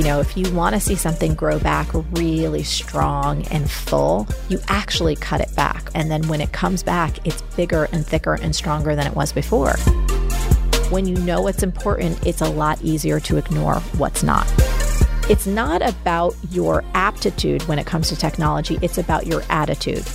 [0.00, 4.58] You know, if you want to see something grow back really strong and full, you
[4.68, 5.90] actually cut it back.
[5.94, 9.30] And then when it comes back, it's bigger and thicker and stronger than it was
[9.30, 9.74] before.
[10.88, 14.50] When you know what's important, it's a lot easier to ignore what's not.
[15.28, 20.06] It's not about your aptitude when it comes to technology, it's about your attitude.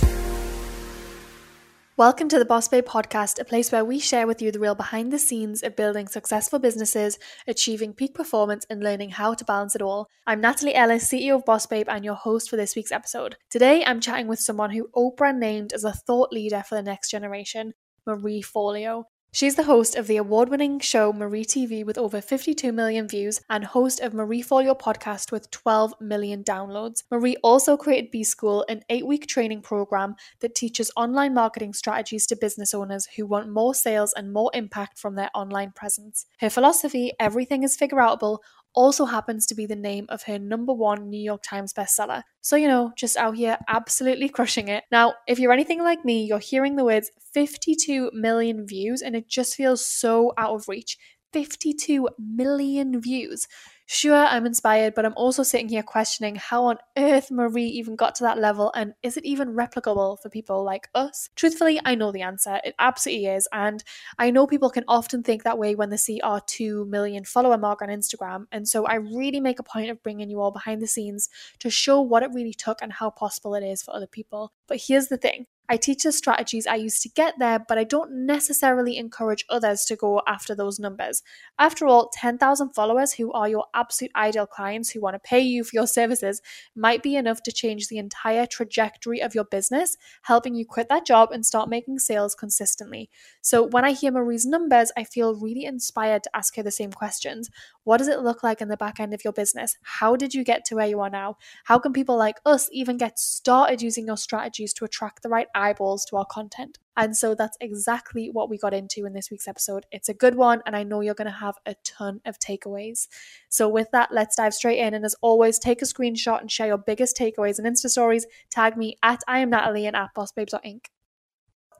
[1.98, 4.74] Welcome to the Boss Babe podcast, a place where we share with you the real
[4.74, 9.74] behind the scenes of building successful businesses, achieving peak performance, and learning how to balance
[9.74, 10.06] it all.
[10.26, 13.38] I'm Natalie Ellis, CEO of Boss Babe, and your host for this week's episode.
[13.48, 17.10] Today, I'm chatting with someone who Oprah named as a thought leader for the next
[17.10, 17.72] generation,
[18.06, 19.04] Marie Forleo.
[19.36, 23.38] She's the host of the award winning show Marie TV with over 52 million views
[23.50, 27.02] and host of Marie Forleo podcast with 12 million downloads.
[27.10, 32.26] Marie also created B School, an eight week training program that teaches online marketing strategies
[32.28, 36.24] to business owners who want more sales and more impact from their online presence.
[36.38, 38.38] Her philosophy, everything is figure outable,
[38.76, 42.22] also happens to be the name of her number one New York Times bestseller.
[42.42, 44.84] So, you know, just out here absolutely crushing it.
[44.92, 49.28] Now, if you're anything like me, you're hearing the words 52 million views and it
[49.28, 50.96] just feels so out of reach.
[51.32, 53.46] 52 million views.
[53.88, 58.16] Sure, I'm inspired, but I'm also sitting here questioning how on earth Marie even got
[58.16, 61.30] to that level and is it even replicable for people like us?
[61.36, 62.60] Truthfully, I know the answer.
[62.64, 63.48] It absolutely is.
[63.52, 63.84] And
[64.18, 67.58] I know people can often think that way when they see our 2 million follower
[67.58, 68.46] mark on Instagram.
[68.50, 71.28] And so I really make a point of bringing you all behind the scenes
[71.60, 74.52] to show what it really took and how possible it is for other people.
[74.66, 77.84] But here's the thing I teach the strategies I use to get there, but I
[77.84, 81.22] don't necessarily encourage others to go after those numbers.
[81.58, 85.64] After all, 10,000 followers who are your absolute ideal clients who want to pay you
[85.64, 86.40] for your services
[86.74, 91.06] might be enough to change the entire trajectory of your business, helping you quit that
[91.06, 93.10] job and start making sales consistently.
[93.40, 96.92] So when I hear Marie's numbers, I feel really inspired to ask her the same
[96.92, 97.50] questions.
[97.84, 99.76] What does it look like in the back end of your business?
[99.82, 101.38] How did you get to where you are now?
[101.64, 105.46] How can people like us even get started using your strategies to attract the right
[105.56, 106.78] eyeballs to our content.
[106.96, 109.84] And so that's exactly what we got into in this week's episode.
[109.90, 113.08] It's a good one, and I know you're going to have a ton of takeaways.
[113.48, 114.94] So, with that, let's dive straight in.
[114.94, 118.26] And as always, take a screenshot and share your biggest takeaways and Insta stories.
[118.50, 120.86] Tag me at I am Natalie and at bossbabes.inc.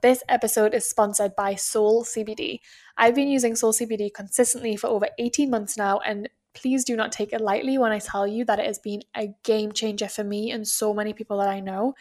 [0.03, 2.59] This episode is sponsored by Soul CBD.
[2.97, 7.11] I've been using Soul CBD consistently for over 18 months now, and please do not
[7.11, 10.23] take it lightly when I tell you that it has been a game changer for
[10.23, 11.95] me and so many people that I know.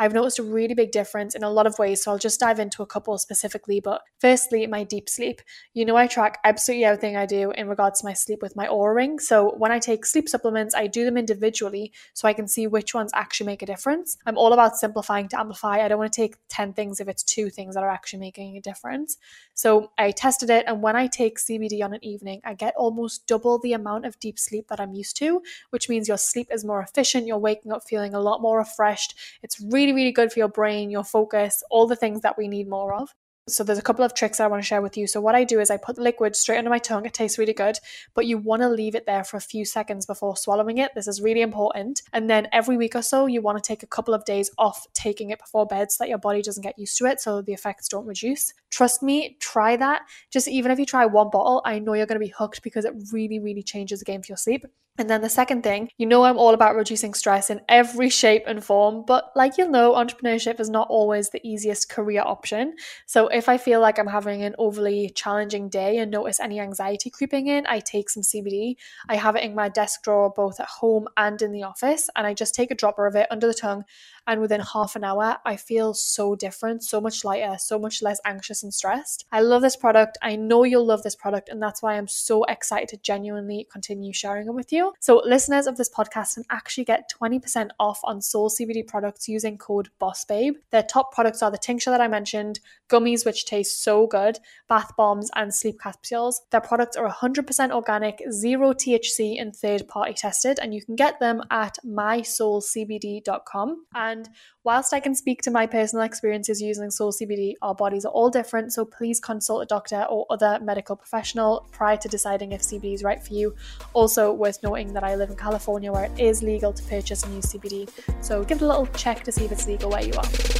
[0.00, 2.02] I've noticed a really big difference in a lot of ways.
[2.02, 3.80] So I'll just dive into a couple specifically.
[3.80, 5.42] But firstly, my deep sleep.
[5.74, 8.66] You know, I track absolutely everything I do in regards to my sleep with my
[8.66, 9.18] Oura ring.
[9.18, 12.94] So when I take sleep supplements, I do them individually so I can see which
[12.94, 14.16] ones actually make a difference.
[14.24, 15.84] I'm all about simplifying to amplify.
[15.84, 18.56] I don't want to take 10 things if it's two things that are actually making
[18.56, 19.18] a difference.
[19.52, 20.64] So I tested it.
[20.66, 24.18] And when I take CBD on an evening, I get almost double the amount of
[24.18, 27.26] deep sleep that I'm used to, which means your sleep is more efficient.
[27.26, 29.14] You're waking up feeling a lot more refreshed.
[29.42, 32.48] It's really really, really good for your brain, your focus, all the things that we
[32.48, 33.14] need more of.
[33.48, 35.06] So there's a couple of tricks that I want to share with you.
[35.06, 37.04] So what I do is I put liquid straight under my tongue.
[37.04, 37.78] It tastes really good,
[38.14, 40.92] but you want to leave it there for a few seconds before swallowing it.
[40.94, 42.02] This is really important.
[42.12, 44.86] And then every week or so, you want to take a couple of days off
[44.92, 47.52] taking it before bed so that your body doesn't get used to it so the
[47.52, 48.52] effects don't reduce.
[48.70, 50.02] Trust me, try that.
[50.30, 52.84] Just even if you try one bottle, I know you're going to be hooked because
[52.84, 54.64] it really, really changes the game for your sleep.
[55.00, 58.42] And then the second thing, you know, I'm all about reducing stress in every shape
[58.46, 62.74] and form, but like you'll know, entrepreneurship is not always the easiest career option.
[63.06, 67.08] So if I feel like I'm having an overly challenging day and notice any anxiety
[67.08, 68.76] creeping in, I take some CBD.
[69.08, 72.26] I have it in my desk drawer both at home and in the office, and
[72.26, 73.86] I just take a dropper of it under the tongue
[74.26, 78.20] and within half an hour, I feel so different, so much lighter, so much less
[78.24, 79.26] anxious and stressed.
[79.32, 80.18] I love this product.
[80.22, 84.12] I know you'll love this product, and that's why I'm so excited to genuinely continue
[84.12, 84.92] sharing it with you.
[85.00, 89.58] So, listeners of this podcast can actually get 20% off on Soul CBD products using
[89.58, 90.56] code BOSSBABE.
[90.70, 94.38] Their top products are the tincture that I mentioned, gummies, which taste so good,
[94.68, 96.42] bath bombs, and sleep capsules.
[96.50, 101.20] Their products are 100% organic, zero THC, and third party tested, and you can get
[101.20, 103.84] them at mysoulcbd.com.
[103.94, 104.28] And and
[104.64, 108.30] whilst I can speak to my personal experiences using Soul CBD, our bodies are all
[108.30, 108.72] different.
[108.72, 113.02] So please consult a doctor or other medical professional prior to deciding if CBD is
[113.02, 113.54] right for you.
[113.92, 117.34] Also, worth noting that I live in California where it is legal to purchase and
[117.34, 117.88] use CBD.
[118.22, 120.59] So give it a little check to see if it's legal where you are.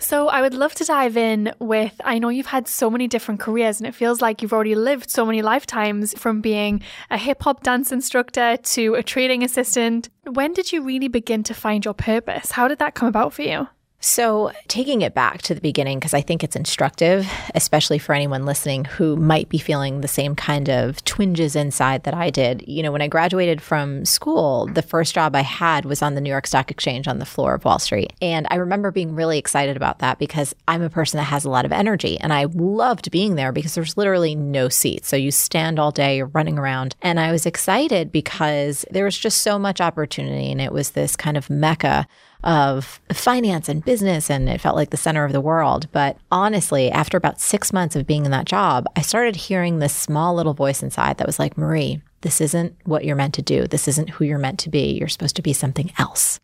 [0.00, 3.40] So, I would love to dive in with I know you've had so many different
[3.40, 7.42] careers, and it feels like you've already lived so many lifetimes from being a hip
[7.42, 10.08] hop dance instructor to a trading assistant.
[10.24, 12.52] When did you really begin to find your purpose?
[12.52, 13.68] How did that come about for you?
[14.00, 18.46] So, taking it back to the beginning, because I think it's instructive, especially for anyone
[18.46, 22.62] listening who might be feeling the same kind of twinges inside that I did.
[22.68, 26.20] You know, when I graduated from school, the first job I had was on the
[26.20, 28.12] New York Stock Exchange on the floor of Wall Street.
[28.22, 31.50] And I remember being really excited about that because I'm a person that has a
[31.50, 35.08] lot of energy and I loved being there because there's literally no seats.
[35.08, 36.94] So, you stand all day, you're running around.
[37.02, 41.16] And I was excited because there was just so much opportunity and it was this
[41.16, 42.06] kind of mecca
[42.44, 45.88] of finance and business, and it felt like the center of the world.
[45.92, 49.94] But honestly, after about six months of being in that job, I started hearing this
[49.94, 53.66] small little voice inside that was like, Marie, this isn't what you're meant to do.
[53.66, 54.92] This isn't who you're meant to be.
[54.92, 56.40] You're supposed to be something else.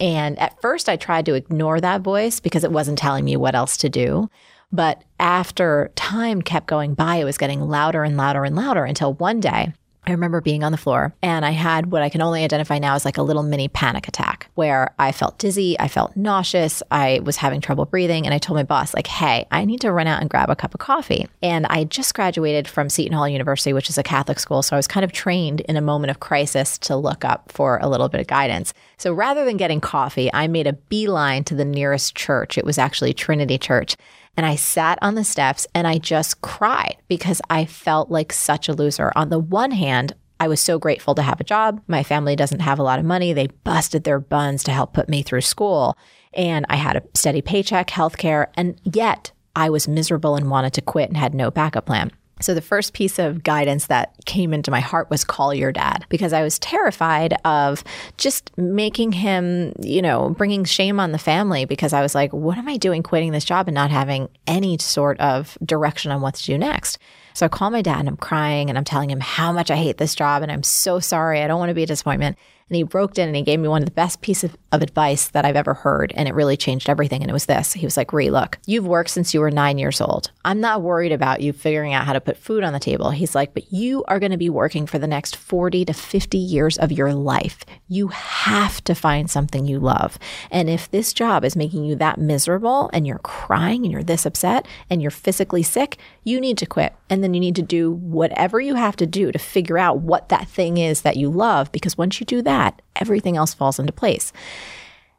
[0.00, 3.54] And at first, I tried to ignore that voice because it wasn't telling me what
[3.54, 4.28] else to do.
[4.72, 9.12] But after time kept going by, it was getting louder and louder and louder until
[9.14, 9.74] one day
[10.04, 12.96] I remember being on the floor and I had what I can only identify now
[12.96, 17.20] as like a little mini panic attack where I felt dizzy, I felt nauseous, I
[17.20, 18.26] was having trouble breathing.
[18.26, 20.56] And I told my boss, like, hey, I need to run out and grab a
[20.56, 21.28] cup of coffee.
[21.40, 24.62] And I just graduated from Seton Hall University, which is a Catholic school.
[24.62, 27.78] So I was kind of trained in a moment of crisis to look up for
[27.80, 28.74] a little bit of guidance.
[28.98, 32.58] So rather than getting coffee, I made a beeline to the nearest church.
[32.58, 33.96] It was actually Trinity Church.
[34.36, 38.68] And I sat on the steps and I just cried because I felt like such
[38.68, 39.12] a loser.
[39.14, 41.82] On the one hand, I was so grateful to have a job.
[41.86, 43.32] My family doesn't have a lot of money.
[43.32, 45.96] They busted their buns to help put me through school.
[46.34, 50.80] And I had a steady paycheck, healthcare, and yet I was miserable and wanted to
[50.80, 52.10] quit and had no backup plan.
[52.42, 56.04] So the first piece of guidance that came into my heart was call your dad
[56.08, 57.84] because I was terrified of
[58.18, 62.58] just making him, you know, bringing shame on the family because I was like, what
[62.58, 66.34] am I doing quitting this job and not having any sort of direction on what
[66.34, 66.98] to do next?
[67.34, 69.76] So I call my dad and I'm crying and I'm telling him how much I
[69.76, 71.42] hate this job and I'm so sorry.
[71.42, 72.36] I don't want to be a disappointment.
[72.72, 74.80] And he broke in and he gave me one of the best pieces of, of,
[74.80, 76.10] advice that I've ever heard.
[76.16, 77.20] And it really changed everything.
[77.20, 79.76] And it was this He was like, Ree, look, you've worked since you were nine
[79.76, 80.30] years old.
[80.42, 83.10] I'm not worried about you figuring out how to put food on the table.
[83.10, 86.38] He's like, but you are going to be working for the next 40 to 50
[86.38, 87.58] years of your life.
[87.88, 90.18] You have to find something you love.
[90.50, 94.24] And if this job is making you that miserable and you're crying and you're this
[94.24, 96.94] upset and you're physically sick, you need to quit.
[97.10, 100.30] And then you need to do whatever you have to do to figure out what
[100.30, 101.70] that thing is that you love.
[101.70, 104.32] Because once you do that, that, everything else falls into place.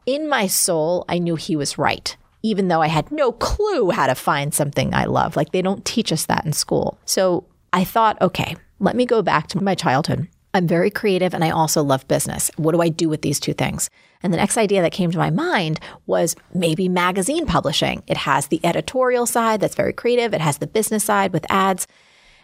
[0.05, 4.07] In my soul, I knew he was right, even though I had no clue how
[4.07, 5.35] to find something I love.
[5.35, 6.97] Like they don't teach us that in school.
[7.05, 10.27] So I thought, okay, let me go back to my childhood.
[10.53, 12.51] I'm very creative and I also love business.
[12.57, 13.89] What do I do with these two things?
[14.21, 18.03] And the next idea that came to my mind was maybe magazine publishing.
[18.07, 21.87] It has the editorial side that's very creative, it has the business side with ads.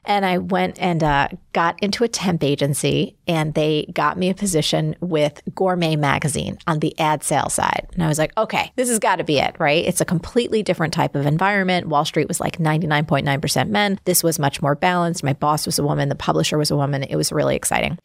[0.05, 4.33] And I went and uh, got into a temp agency, and they got me a
[4.33, 7.87] position with Gourmet Magazine on the ad sale side.
[7.93, 9.85] And I was like, okay, this has got to be it, right?
[9.85, 11.87] It's a completely different type of environment.
[11.87, 13.99] Wall Street was like 99.9% men.
[14.05, 15.23] This was much more balanced.
[15.23, 17.03] My boss was a woman, the publisher was a woman.
[17.03, 17.99] It was really exciting.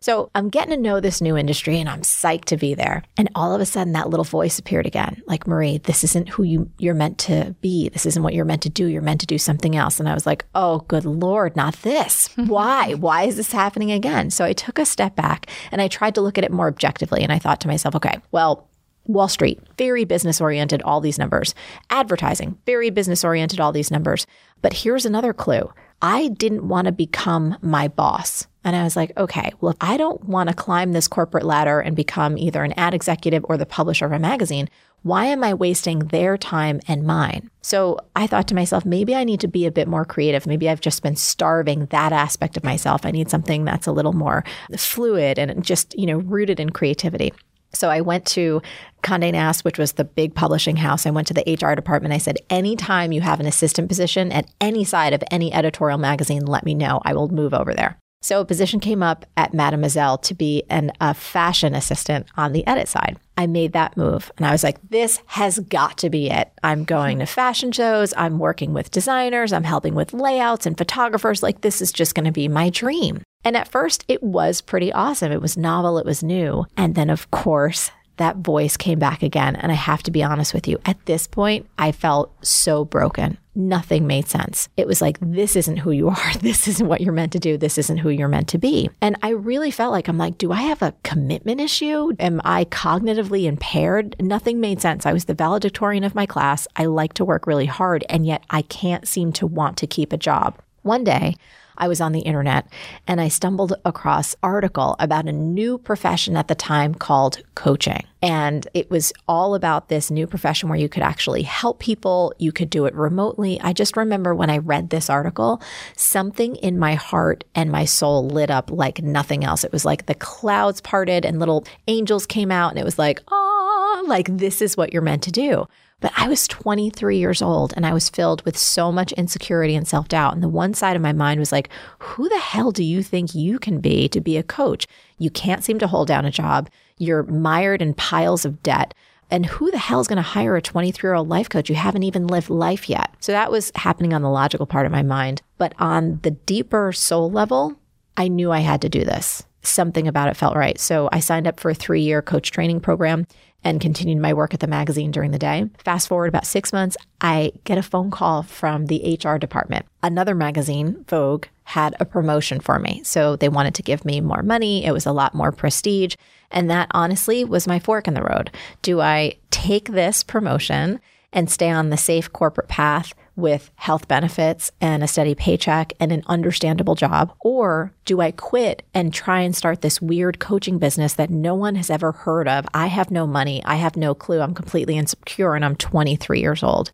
[0.00, 3.02] So I'm getting to know this new industry and I'm psyched to be there.
[3.16, 5.22] And all of a sudden that little voice appeared again.
[5.26, 7.88] Like, Marie, this isn't who you, you're meant to be.
[7.88, 8.86] This isn't what you're meant to do.
[8.86, 9.98] You're meant to do something else.
[9.98, 12.28] And I was like, oh, good Lord, not this.
[12.36, 12.94] Why?
[12.94, 14.30] Why is this happening again?
[14.30, 17.22] So I took a step back and I tried to look at it more objectively.
[17.24, 18.68] And I thought to myself, okay, well,
[19.06, 21.54] Wall Street, very business oriented, all these numbers.
[21.90, 24.26] Advertising, very business oriented, all these numbers.
[24.60, 28.46] But here's another clue I didn't want to become my boss.
[28.64, 31.80] And I was like, okay, well, if I don't want to climb this corporate ladder
[31.80, 34.68] and become either an ad executive or the publisher of a magazine,
[35.02, 37.50] why am I wasting their time and mine?
[37.62, 40.46] So I thought to myself, maybe I need to be a bit more creative.
[40.46, 43.06] Maybe I've just been starving that aspect of myself.
[43.06, 44.44] I need something that's a little more
[44.76, 47.32] fluid and just, you know, rooted in creativity.
[47.72, 48.62] So I went to
[49.02, 51.06] Condé Nast, which was the big publishing house.
[51.06, 52.14] I went to the HR department.
[52.14, 56.46] I said, anytime you have an assistant position at any side of any editorial magazine,
[56.46, 57.00] let me know.
[57.04, 57.98] I will move over there.
[58.20, 62.66] So a position came up at Mademoiselle to be an, a fashion assistant on the
[62.66, 63.16] edit side.
[63.36, 66.50] I made that move and I was like, this has got to be it.
[66.64, 68.12] I'm going to fashion shows.
[68.16, 69.52] I'm working with designers.
[69.52, 71.44] I'm helping with layouts and photographers.
[71.44, 73.22] Like, this is just going to be my dream.
[73.44, 75.32] And at first, it was pretty awesome.
[75.32, 76.66] It was novel, it was new.
[76.76, 79.56] And then, of course, that voice came back again.
[79.56, 83.38] And I have to be honest with you, at this point, I felt so broken.
[83.54, 84.68] Nothing made sense.
[84.76, 86.32] It was like, this isn't who you are.
[86.40, 87.56] This isn't what you're meant to do.
[87.56, 88.90] This isn't who you're meant to be.
[89.00, 92.12] And I really felt like, I'm like, do I have a commitment issue?
[92.20, 94.14] Am I cognitively impaired?
[94.20, 95.06] Nothing made sense.
[95.06, 96.68] I was the valedictorian of my class.
[96.76, 100.12] I like to work really hard, and yet I can't seem to want to keep
[100.12, 100.58] a job.
[100.82, 101.36] One day,
[101.78, 102.66] I was on the internet
[103.06, 108.04] and I stumbled across article about a new profession at the time called coaching.
[108.20, 112.50] And it was all about this new profession where you could actually help people, you
[112.50, 113.60] could do it remotely.
[113.60, 115.62] I just remember when I read this article,
[115.94, 119.62] something in my heart and my soul lit up like nothing else.
[119.62, 123.22] It was like the clouds parted and little angels came out and it was like,
[123.30, 123.57] oh,
[124.06, 125.66] like this is what you're meant to do.
[126.00, 129.86] But I was 23 years old and I was filled with so much insecurity and
[129.86, 130.34] self doubt.
[130.34, 131.68] And the one side of my mind was like,
[131.98, 134.86] who the hell do you think you can be to be a coach?
[135.18, 136.70] You can't seem to hold down a job.
[136.98, 138.94] You're mired in piles of debt.
[139.30, 141.68] And who the hell is going to hire a 23 year old life coach?
[141.68, 143.14] You haven't even lived life yet.
[143.18, 145.42] So that was happening on the logical part of my mind.
[145.58, 147.76] But on the deeper soul level,
[148.16, 149.44] I knew I had to do this.
[149.62, 150.78] Something about it felt right.
[150.78, 153.26] So I signed up for a three year coach training program
[153.64, 155.68] and continued my work at the magazine during the day.
[155.84, 159.86] Fast forward about six months, I get a phone call from the HR department.
[160.02, 163.02] Another magazine, Vogue, had a promotion for me.
[163.04, 164.84] So they wanted to give me more money.
[164.84, 166.14] It was a lot more prestige.
[166.50, 168.50] And that honestly was my fork in the road.
[168.80, 171.00] Do I take this promotion
[171.32, 176.12] and stay on the safe corporate path with health benefits and a steady paycheck and
[176.12, 177.32] an understandable job?
[177.40, 181.76] Or do I quit and try and start this weird coaching business that no one
[181.76, 182.66] has ever heard of?
[182.74, 183.62] I have no money.
[183.64, 184.40] I have no clue.
[184.40, 186.90] I'm completely insecure and I'm 23 years old.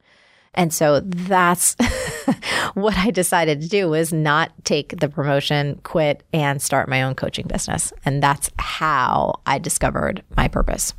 [0.54, 1.74] And so that's
[2.74, 7.14] what I decided to do was not take the promotion, quit and start my own
[7.14, 7.92] coaching business.
[8.04, 10.94] And that's how I discovered my purpose.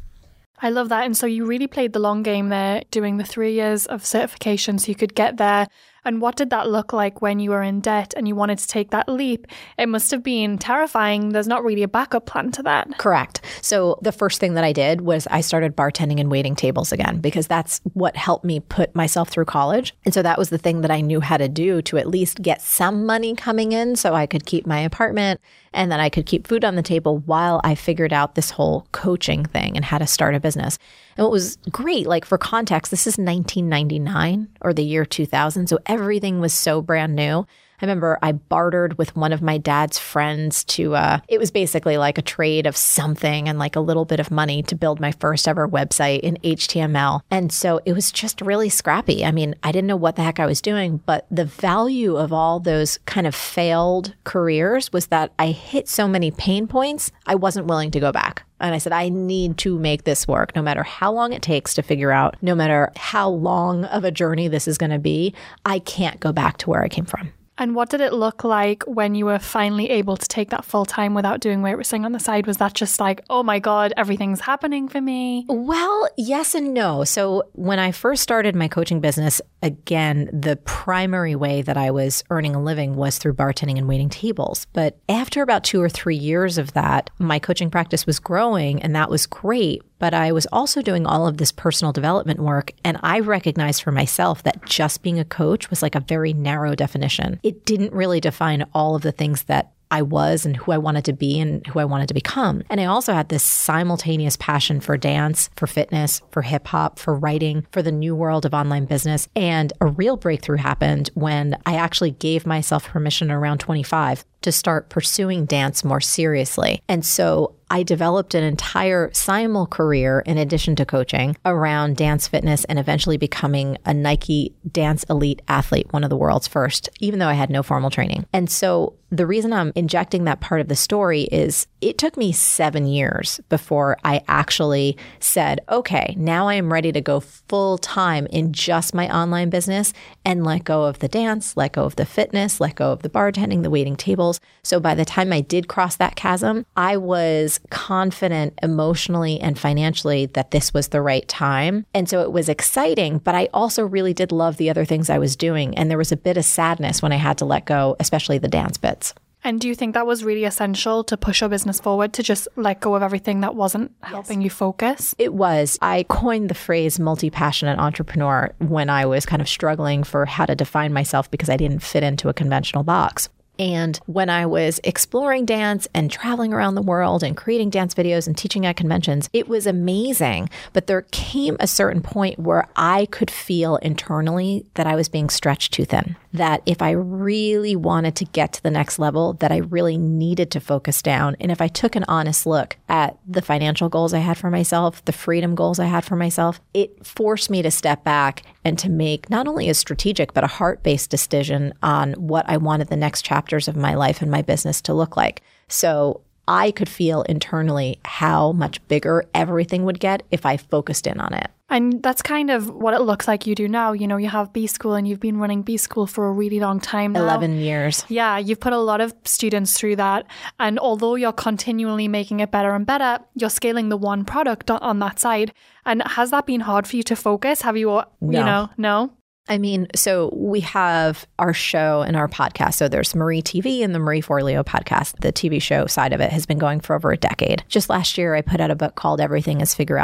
[0.66, 1.06] I love that.
[1.06, 4.80] And so you really played the long game there, doing the three years of certification
[4.80, 5.68] so you could get there
[6.06, 8.68] and what did that look like when you were in debt and you wanted to
[8.68, 9.48] take that leap?
[9.78, 11.30] It must have been terrifying.
[11.30, 12.98] There's not really a backup plan to that.
[12.98, 13.42] Correct.
[13.62, 17.20] So the first thing that I did was I started bartending and waiting tables again
[17.20, 19.96] because that's what helped me put myself through college.
[20.06, 22.42] And so that was the thing that I knew how to do to at least
[22.42, 25.42] get some money coming in so I could keep my apartment
[25.76, 28.88] and then I could keep food on the table while I figured out this whole
[28.92, 30.80] coaching thing and how to start a business.
[31.18, 35.68] And what was great, like for context, this is 1999 or the year 2000.
[35.68, 37.46] So everything was so brand new.
[37.82, 41.98] I remember I bartered with one of my dad's friends to, uh, it was basically
[41.98, 45.12] like a trade of something and like a little bit of money to build my
[45.12, 47.22] first ever website in HTML.
[47.30, 49.26] And so it was just really scrappy.
[49.26, 52.32] I mean, I didn't know what the heck I was doing, but the value of
[52.32, 57.36] all those kind of failed careers was that I hit so many pain points, I
[57.36, 58.46] wasn't willing to go back.
[58.60, 61.74] And I said, I need to make this work no matter how long it takes
[61.74, 65.34] to figure out, no matter how long of a journey this is going to be.
[65.66, 67.32] I can't go back to where I came from.
[67.58, 70.86] And what did it look like when you were finally able to take that full
[70.86, 72.48] time without doing waitressing on the side?
[72.48, 75.46] Was that just like, oh my God, everything's happening for me?
[75.48, 77.04] Well, yes and no.
[77.06, 82.24] So when I first started my coaching business, again, the primary way that I was
[82.30, 84.68] earning a living was through bartending and waiting tables.
[84.74, 88.96] But after about two or three years of that, my coaching practice was growing and
[88.96, 92.72] that was great but I was also doing all of this personal development work.
[92.84, 96.76] And I recognized for myself that just being a coach was like a very narrow
[96.76, 97.40] definition.
[97.44, 101.06] It didn't really define all of the things that I was and who I wanted
[101.06, 102.64] to be and who I wanted to become.
[102.70, 107.16] And I also had this simultaneous passion for dance, for fitness, for hip hop, for
[107.16, 109.30] writing, for the new world of online business.
[109.38, 114.90] And a real breakthrough happened when I actually gave myself permission around 25 to start
[114.90, 116.82] pursuing dance more seriously.
[116.90, 122.64] And so I developed an entire simul career in addition to coaching around dance fitness
[122.66, 127.28] and eventually becoming a Nike dance elite athlete, one of the world's first, even though
[127.28, 128.26] I had no formal training.
[128.34, 132.32] And so the reason I'm injecting that part of the story is it took me
[132.32, 138.26] seven years before I actually said, okay, now I am ready to go full time
[138.28, 139.94] in just my online business
[140.26, 143.10] and let go of the dance, let go of the fitness, let go of the
[143.10, 144.40] bartending, the waiting tables.
[144.64, 150.28] So by the time I did cross that chasm, I was confident emotionally and financially
[150.28, 151.86] that this was the right time.
[151.94, 155.20] And so it was exciting, but I also really did love the other things I
[155.20, 155.78] was doing.
[155.78, 158.48] And there was a bit of sadness when I had to let go, especially the
[158.48, 159.14] dance bits.
[159.46, 162.48] And do you think that was really essential to push your business forward to just
[162.56, 164.46] let go of everything that wasn't helping yes.
[164.46, 165.14] you focus?
[165.20, 165.78] It was.
[165.84, 170.48] I coined the phrase multi passionate entrepreneur when I was kind of struggling for how
[170.48, 173.30] to define myself because I didn't fit into a conventional box.
[173.58, 178.28] And when I was exploring dance and traveling around the world and creating dance videos
[178.28, 180.50] and teaching at conventions, it was amazing.
[180.74, 185.30] But there came a certain point where I could feel internally that I was being
[185.30, 186.16] stretched too thin.
[186.34, 190.52] That if I really wanted to get to the next level, that I really needed
[190.52, 191.38] to focus down.
[191.40, 195.04] And if I took an honest look at the financial goals I had for myself,
[195.06, 198.90] the freedom goals I had for myself, it forced me to step back and to
[198.90, 202.98] make not only a strategic, but a heart based decision on what I wanted the
[202.98, 205.44] next chapters of my life and my business to look like.
[205.70, 211.20] So I could feel internally how much bigger everything would get if I focused in
[211.20, 211.52] on it.
[211.68, 213.92] And that's kind of what it looks like you do now.
[213.92, 216.60] You know, you have B School and you've been running B School for a really
[216.60, 217.24] long time now.
[217.24, 218.06] 11 years.
[218.08, 220.28] Yeah, you've put a lot of students through that.
[220.60, 225.00] And although you're continually making it better and better, you're scaling the one product on
[225.00, 225.54] that side.
[225.86, 227.62] And has that been hard for you to focus?
[227.62, 228.06] Have you, no.
[228.22, 229.14] you know, no?
[229.48, 232.76] I mean, so we have our show and our podcast.
[232.76, 235.20] So there's Marie TV and the Marie Forleo podcast.
[235.20, 237.64] The TV show side of it has been going for over a decade.
[237.68, 239.96] Just last year, I put out a book called Everything is Figure.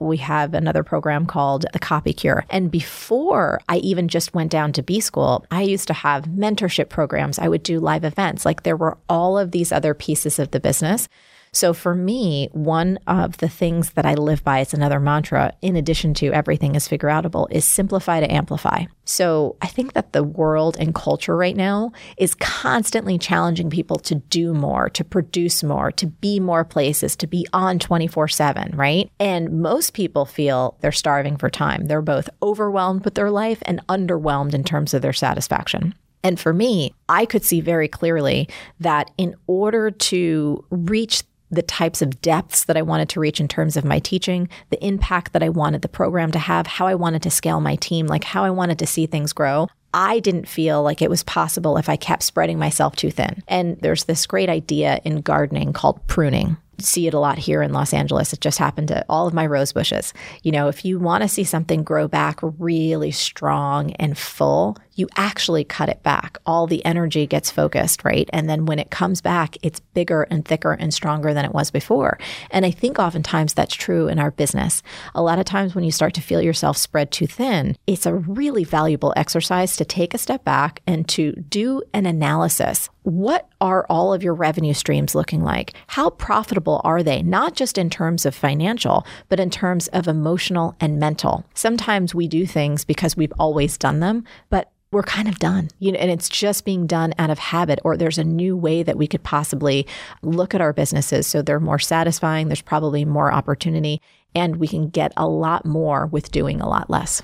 [0.00, 2.44] We have another program called The Copy Cure.
[2.50, 6.90] And before I even just went down to B School, I used to have mentorship
[6.90, 7.38] programs.
[7.38, 8.44] I would do live events.
[8.44, 11.08] Like there were all of these other pieces of the business
[11.52, 15.74] so for me, one of the things that I live by, it's another mantra, in
[15.74, 18.84] addition to everything is figure outable, is simplify to amplify.
[19.04, 24.14] So I think that the world and culture right now is constantly challenging people to
[24.14, 29.10] do more, to produce more, to be more places, to be on 24 7, right?
[29.18, 31.86] And most people feel they're starving for time.
[31.86, 35.94] They're both overwhelmed with their life and underwhelmed in terms of their satisfaction.
[36.22, 42.02] And for me, I could see very clearly that in order to reach the types
[42.02, 45.42] of depths that I wanted to reach in terms of my teaching, the impact that
[45.42, 48.44] I wanted the program to have, how I wanted to scale my team, like how
[48.44, 49.68] I wanted to see things grow.
[49.92, 53.42] I didn't feel like it was possible if I kept spreading myself too thin.
[53.48, 57.72] And there's this great idea in gardening called pruning see it a lot here in
[57.72, 58.32] Los Angeles.
[58.32, 60.12] It just happened to all of my rose bushes.
[60.42, 65.08] You know, if you want to see something grow back really strong and full, you
[65.16, 66.38] actually cut it back.
[66.46, 68.28] All the energy gets focused, right?
[68.32, 71.70] And then when it comes back, it's bigger and thicker and stronger than it was
[71.70, 72.18] before.
[72.50, 74.82] And I think oftentimes that's true in our business.
[75.14, 78.14] A lot of times when you start to feel yourself spread too thin, it's a
[78.14, 82.90] really valuable exercise to take a step back and to do an analysis.
[83.02, 85.72] What are all of your revenue streams looking like?
[85.86, 87.22] How profitable are they?
[87.22, 91.46] Not just in terms of financial, but in terms of emotional and mental.
[91.54, 95.68] Sometimes we do things because we've always done them, but we're kind of done.
[95.78, 98.82] You know, and it's just being done out of habit or there's a new way
[98.82, 99.86] that we could possibly
[100.22, 104.00] look at our businesses so they're more satisfying, there's probably more opportunity
[104.34, 107.22] and we can get a lot more with doing a lot less.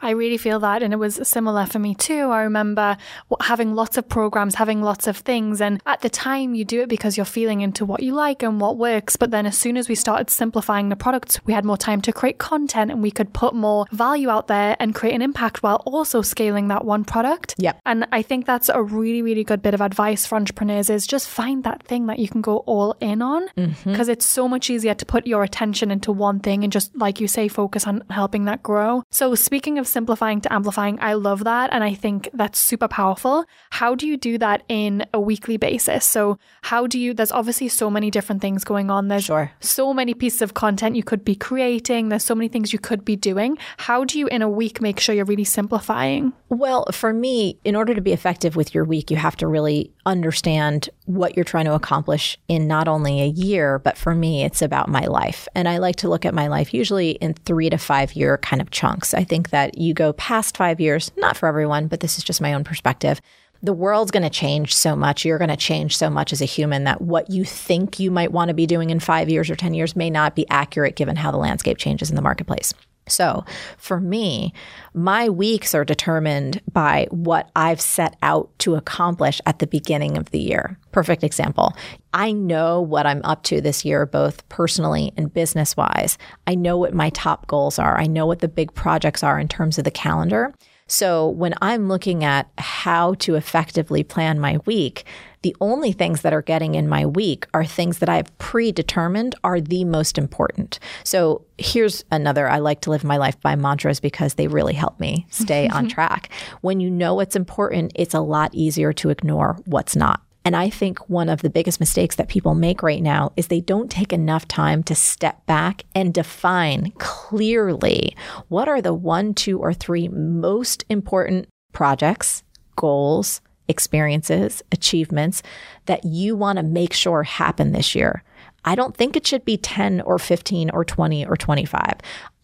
[0.00, 0.82] I really feel that.
[0.82, 2.30] And it was similar for me too.
[2.30, 2.96] I remember
[3.40, 5.60] having lots of programs, having lots of things.
[5.60, 8.60] And at the time, you do it because you're feeling into what you like and
[8.60, 9.16] what works.
[9.16, 12.12] But then as soon as we started simplifying the products, we had more time to
[12.12, 15.82] create content and we could put more value out there and create an impact while
[15.84, 17.54] also scaling that one product.
[17.58, 17.80] Yep.
[17.84, 21.28] And I think that's a really, really good bit of advice for entrepreneurs is just
[21.28, 24.10] find that thing that you can go all in on because mm-hmm.
[24.10, 27.26] it's so much easier to put your attention into one thing and just, like you
[27.26, 29.02] say, focus on helping that grow.
[29.10, 30.98] So speaking of simplifying to amplifying.
[31.00, 31.70] I love that.
[31.72, 33.44] And I think that's super powerful.
[33.70, 36.04] How do you do that in a weekly basis?
[36.04, 39.08] So, how do you, there's obviously so many different things going on.
[39.08, 39.52] There's sure.
[39.60, 42.08] so many pieces of content you could be creating.
[42.08, 43.56] There's so many things you could be doing.
[43.78, 46.32] How do you, in a week, make sure you're really simplifying?
[46.48, 49.92] Well, for me, in order to be effective with your week, you have to really
[50.06, 54.62] understand what you're trying to accomplish in not only a year, but for me, it's
[54.62, 55.46] about my life.
[55.54, 58.60] And I like to look at my life usually in three to five year kind
[58.60, 59.14] of chunks.
[59.14, 62.40] I think that you go past five years, not for everyone, but this is just
[62.40, 63.20] my own perspective.
[63.62, 65.24] The world's going to change so much.
[65.24, 68.32] You're going to change so much as a human that what you think you might
[68.32, 71.16] want to be doing in five years or 10 years may not be accurate given
[71.16, 72.72] how the landscape changes in the marketplace.
[73.08, 73.44] So
[73.76, 74.52] for me,
[74.94, 80.30] my weeks are determined by what I've set out to accomplish at the beginning of
[80.30, 80.78] the year.
[80.92, 81.74] Perfect example.
[82.14, 86.18] I know what I'm up to this year, both personally and business wise.
[86.46, 87.98] I know what my top goals are.
[87.98, 90.54] I know what the big projects are in terms of the calendar.
[90.88, 95.04] So when I'm looking at how to effectively plan my week,
[95.42, 99.60] the only things that are getting in my week are things that I've predetermined are
[99.60, 100.78] the most important.
[101.04, 104.98] So here's another I like to live my life by mantras because they really help
[104.98, 106.30] me stay on track.
[106.60, 110.22] When you know what's important, it's a lot easier to ignore what's not.
[110.44, 113.60] And I think one of the biggest mistakes that people make right now is they
[113.60, 118.16] don't take enough time to step back and define clearly
[118.48, 122.44] what are the one, two, or three most important projects,
[122.76, 125.42] goals, experiences, achievements
[125.86, 128.22] that you want to make sure happen this year.
[128.64, 131.94] I don't think it should be 10 or 15 or 20 or 25.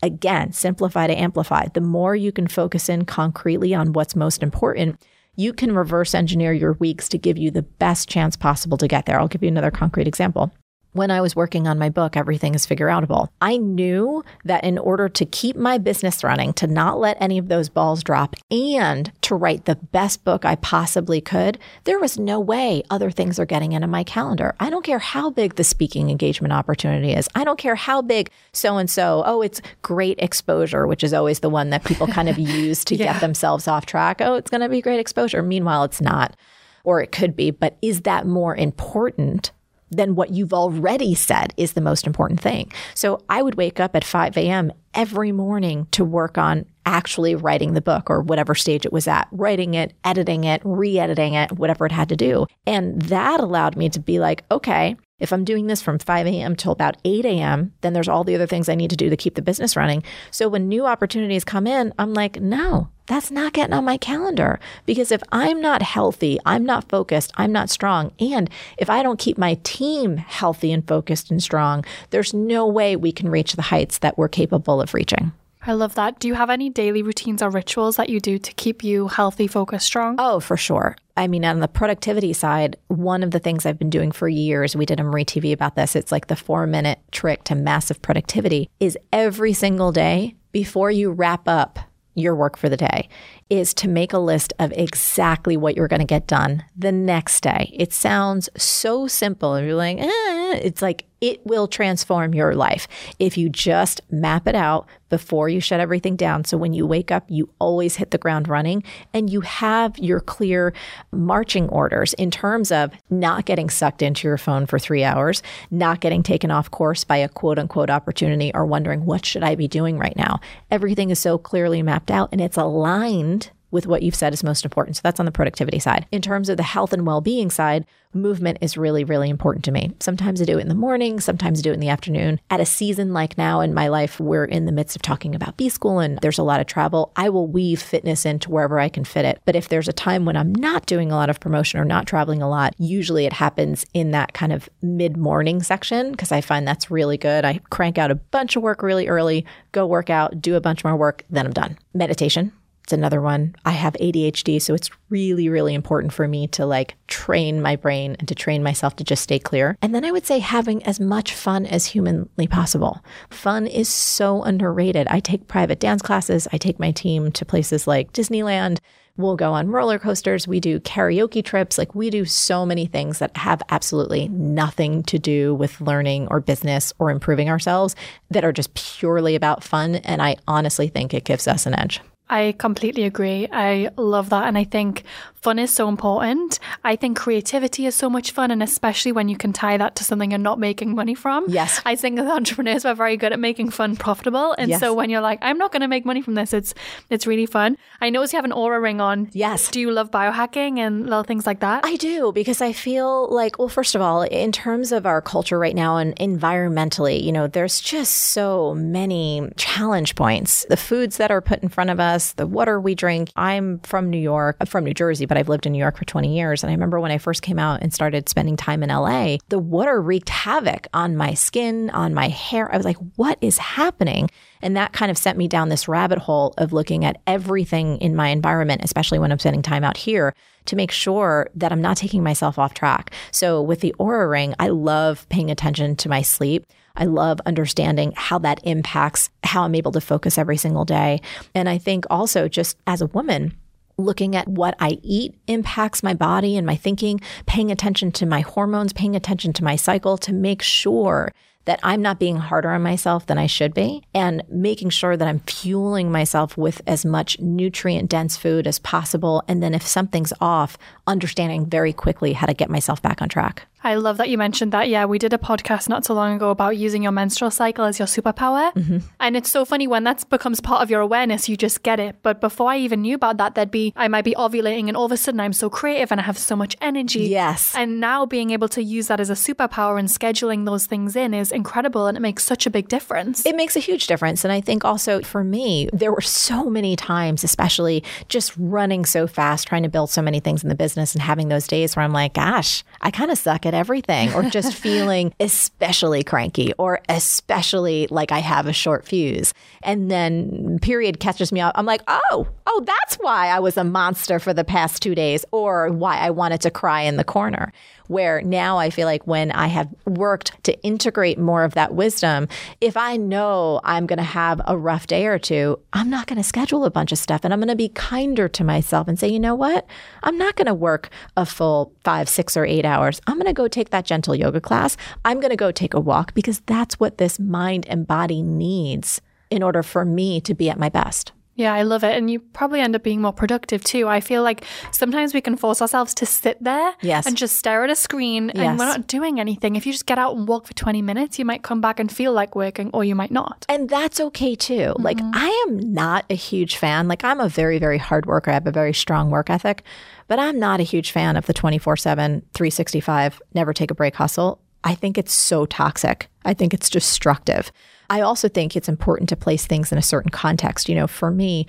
[0.03, 1.67] Again, simplify to amplify.
[1.73, 5.03] The more you can focus in concretely on what's most important,
[5.37, 9.07] you can reverse engineer your weeks to give you the best chance possible to get
[9.07, 9.19] there.
[9.19, 10.53] I'll give you another concrete example
[10.95, 14.79] when I was working on my book, Everything is Figure Outable, I knew that in
[14.79, 19.13] order to keep my business running, to not let any of those balls drop, and
[19.23, 23.45] to write the best book I possibly could, there was no way other things are
[23.45, 24.55] getting into my calendar.
[24.61, 27.29] I don't care how big the speaking engagement opportunity is.
[27.35, 31.41] I don't care how big so and so, oh, it's great exposure, which is always
[31.41, 33.15] the one that people kind of use to yeah.
[33.15, 34.21] get themselves off track.
[34.21, 35.43] Oh, it's going to be great exposure.
[35.43, 36.37] Meanwhile, it's not
[36.85, 39.51] or it could be, but is that more important
[39.97, 42.73] then what you've already said is the most important thing.
[42.95, 44.73] So I would wake up at 5 a.m.
[44.95, 49.29] every morning to work on actually writing the book or whatever stage it was at,
[49.33, 52.47] writing it, editing it, re editing it, whatever it had to do.
[52.67, 56.57] And that allowed me to be like, okay, if I'm doing this from 5 a.m.
[56.57, 59.17] till about 8 a.m., then there's all the other things I need to do to
[59.17, 60.03] keep the business running.
[60.31, 64.59] So when new opportunities come in, I'm like, no, that's not getting on my calendar.
[64.87, 68.13] Because if I'm not healthy, I'm not focused, I'm not strong.
[68.19, 72.97] And if I don't keep my team healthy and focused and strong, there's no way
[72.97, 75.33] we can reach the heights that we're capable of reaching.
[75.67, 76.19] I love that.
[76.19, 79.47] Do you have any daily routines or rituals that you do to keep you healthy,
[79.47, 80.17] focused, strong?
[80.19, 80.95] Oh, for sure.
[81.17, 84.77] I mean, on the productivity side, one of the things I've been doing for years,
[84.77, 85.97] we did a Marie TV about this.
[85.97, 91.11] It's like the four minute trick to massive productivity is every single day before you
[91.11, 91.79] wrap up
[92.15, 93.09] your work for the day
[93.51, 97.43] is to make a list of exactly what you're going to get done the next
[97.43, 97.71] day.
[97.75, 99.55] It sounds so simple.
[99.55, 100.55] And You're like, eh.
[100.63, 102.87] it's like it will transform your life
[103.19, 106.45] if you just map it out before you shut everything down.
[106.45, 108.85] So when you wake up, you always hit the ground running
[109.15, 110.75] and you have your clear
[111.13, 116.01] marching orders in terms of not getting sucked into your phone for three hours, not
[116.01, 119.67] getting taken off course by a quote unquote opportunity or wondering, what should I be
[119.67, 120.41] doing right now?
[120.71, 124.65] Everything is so clearly mapped out and it's aligned with what you've said is most
[124.65, 124.97] important.
[124.97, 126.07] So that's on the productivity side.
[126.13, 127.85] In terms of the health and well being side,
[128.15, 129.91] movement is really, really important to me.
[129.99, 132.39] Sometimes I do it in the morning, sometimes I do it in the afternoon.
[132.51, 135.57] At a season like now in my life, we're in the midst of talking about
[135.57, 137.13] B school and there's a lot of travel.
[137.17, 139.41] I will weave fitness into wherever I can fit it.
[139.45, 142.07] But if there's a time when I'm not doing a lot of promotion or not
[142.07, 146.41] traveling a lot, usually it happens in that kind of mid morning section because I
[146.41, 147.45] find that's really good.
[147.45, 150.85] I crank out a bunch of work really early, go work out, do a bunch
[150.85, 151.77] more work, then I'm done.
[151.93, 152.53] Meditation
[152.85, 153.57] it's another one.
[153.65, 158.15] I have ADHD, so it's really, really important for me to like train my brain
[158.19, 159.79] and to train myself to just stay clear.
[159.81, 163.03] And then I would say having as much fun as humanly possible.
[163.31, 165.07] Fun is so underrated.
[165.09, 168.81] I take private dance classes, I take my team to places like Disneyland.
[169.17, 170.47] We'll go on roller coasters.
[170.47, 171.79] We do karaoke trips.
[171.79, 176.41] Like, we do so many things that have absolutely nothing to do with learning or
[176.41, 177.95] business or improving ourselves
[178.31, 179.95] that are just purely about fun.
[179.95, 182.01] And I honestly think it gives us an edge.
[182.29, 183.47] I completely agree.
[183.53, 184.47] I love that.
[184.47, 185.05] And I think
[185.45, 186.59] fun is so important.
[186.83, 188.51] I think creativity is so much fun.
[188.51, 191.45] And especially when you can tie that to something you're not making money from.
[191.49, 191.83] Yes.
[191.85, 194.55] I think as entrepreneurs, we're very good at making fun profitable.
[194.57, 194.81] And yes.
[194.81, 196.73] so when you're like, I'm not going to make money from this, it's,
[197.11, 197.77] it's really fun.
[198.01, 199.29] I notice you have an Oura ring on.
[199.33, 199.69] Yes.
[199.71, 201.85] Do you love biohacking and little things like that?
[201.85, 205.59] I do because I feel like, well, first of all, in terms of our culture
[205.59, 210.65] right now and environmentally, you know, there's just so many challenge points.
[210.71, 213.31] The foods that are put in front of us, us, the water we drink.
[213.37, 216.05] I'm from New York, I'm from New Jersey, but I've lived in New York for
[216.05, 216.63] 20 years.
[216.63, 219.59] And I remember when I first came out and started spending time in LA, the
[219.59, 222.73] water wreaked havoc on my skin, on my hair.
[222.73, 224.31] I was like, what is happening?
[224.63, 228.17] And that kind of sent me down this rabbit hole of looking at everything in
[228.17, 230.35] my environment, especially when I'm spending time out here,
[230.67, 233.13] to make sure that I'm not taking myself off track.
[233.31, 236.67] So with the Oura Ring, I love paying attention to my sleep.
[236.97, 241.21] I love understanding how that impacts how I'm able to focus every single day.
[241.55, 243.55] And I think also just as a woman,
[243.97, 248.41] looking at what I eat impacts my body and my thinking, paying attention to my
[248.41, 251.33] hormones, paying attention to my cycle to make sure
[251.65, 255.27] that I'm not being harder on myself than I should be and making sure that
[255.27, 259.43] I'm fueling myself with as much nutrient dense food as possible.
[259.49, 263.67] And then if something's off, understanding very quickly how to get myself back on track.
[263.87, 264.89] I love that you mentioned that.
[264.89, 267.99] Yeah, we did a podcast not so long ago about using your menstrual cycle as
[267.99, 268.73] your superpower.
[268.73, 268.99] Mm-hmm.
[269.21, 272.17] And it's so funny when that becomes part of your awareness, you just get it.
[272.23, 275.05] But before I even knew about that, there'd be, I might be ovulating and all
[275.05, 277.25] of a sudden I'm so creative and I have so much energy.
[277.25, 277.75] Yes.
[277.77, 281.35] And now being able to use that as a superpower and scheduling those things in
[281.35, 283.47] is incredible and it makes such a big difference.
[283.47, 284.45] It makes a huge difference.
[284.45, 289.27] And I think also for me, there were so many times, especially just running so
[289.27, 292.05] fast, trying to build so many things in the business and having those days where
[292.05, 297.01] I'm like, gosh, I kind of suck at everything, or just feeling especially cranky or
[297.09, 299.55] especially like I have a short fuse.
[299.83, 301.75] And then period catches me up.
[301.77, 305.45] I'm like, oh, oh, that's why I was a monster for the past two days
[305.53, 307.73] or why I wanted to cry in the corner
[308.09, 312.49] where now I feel like when I have worked to integrate more of that wisdom,
[312.81, 316.37] if I know I'm going to have a rough day or two, I'm not going
[316.37, 319.19] to schedule a bunch of stuff and I'm going to be kinder to myself and
[319.19, 319.87] say, you know what?
[320.23, 323.21] I'm not going to work a full five, six, or eight hours.
[323.27, 324.97] I'm going to go take that gentle yoga class.
[325.25, 329.21] I'm going to go take a walk because that's what this mind and body needs
[329.51, 331.33] in order for me to be at my best.
[331.57, 332.17] Yeah, I love it.
[332.17, 334.09] And you probably end up being more productive too.
[334.09, 337.27] I feel like sometimes we can force ourselves to sit there yes.
[337.27, 338.65] and just stare at a screen yes.
[338.65, 339.77] and we're not doing anything.
[339.77, 342.11] If you just get out and walk for 20 minutes, you might come back and
[342.11, 343.65] feel like working or you might not.
[343.69, 344.75] And that's okay too.
[344.75, 345.03] Mm-hmm.
[345.03, 347.07] Like, I am not a huge fan.
[347.07, 348.51] Like, I'm a very, very hard worker.
[348.51, 349.85] I have a very strong work ethic,
[350.27, 354.17] but I'm not a huge fan of the 24 7, 365, never take a break
[354.17, 354.61] hustle.
[354.83, 356.29] I think it's so toxic.
[356.45, 357.73] I think it's destructive.
[358.11, 360.89] I also think it's important to place things in a certain context.
[360.89, 361.67] You know, for me,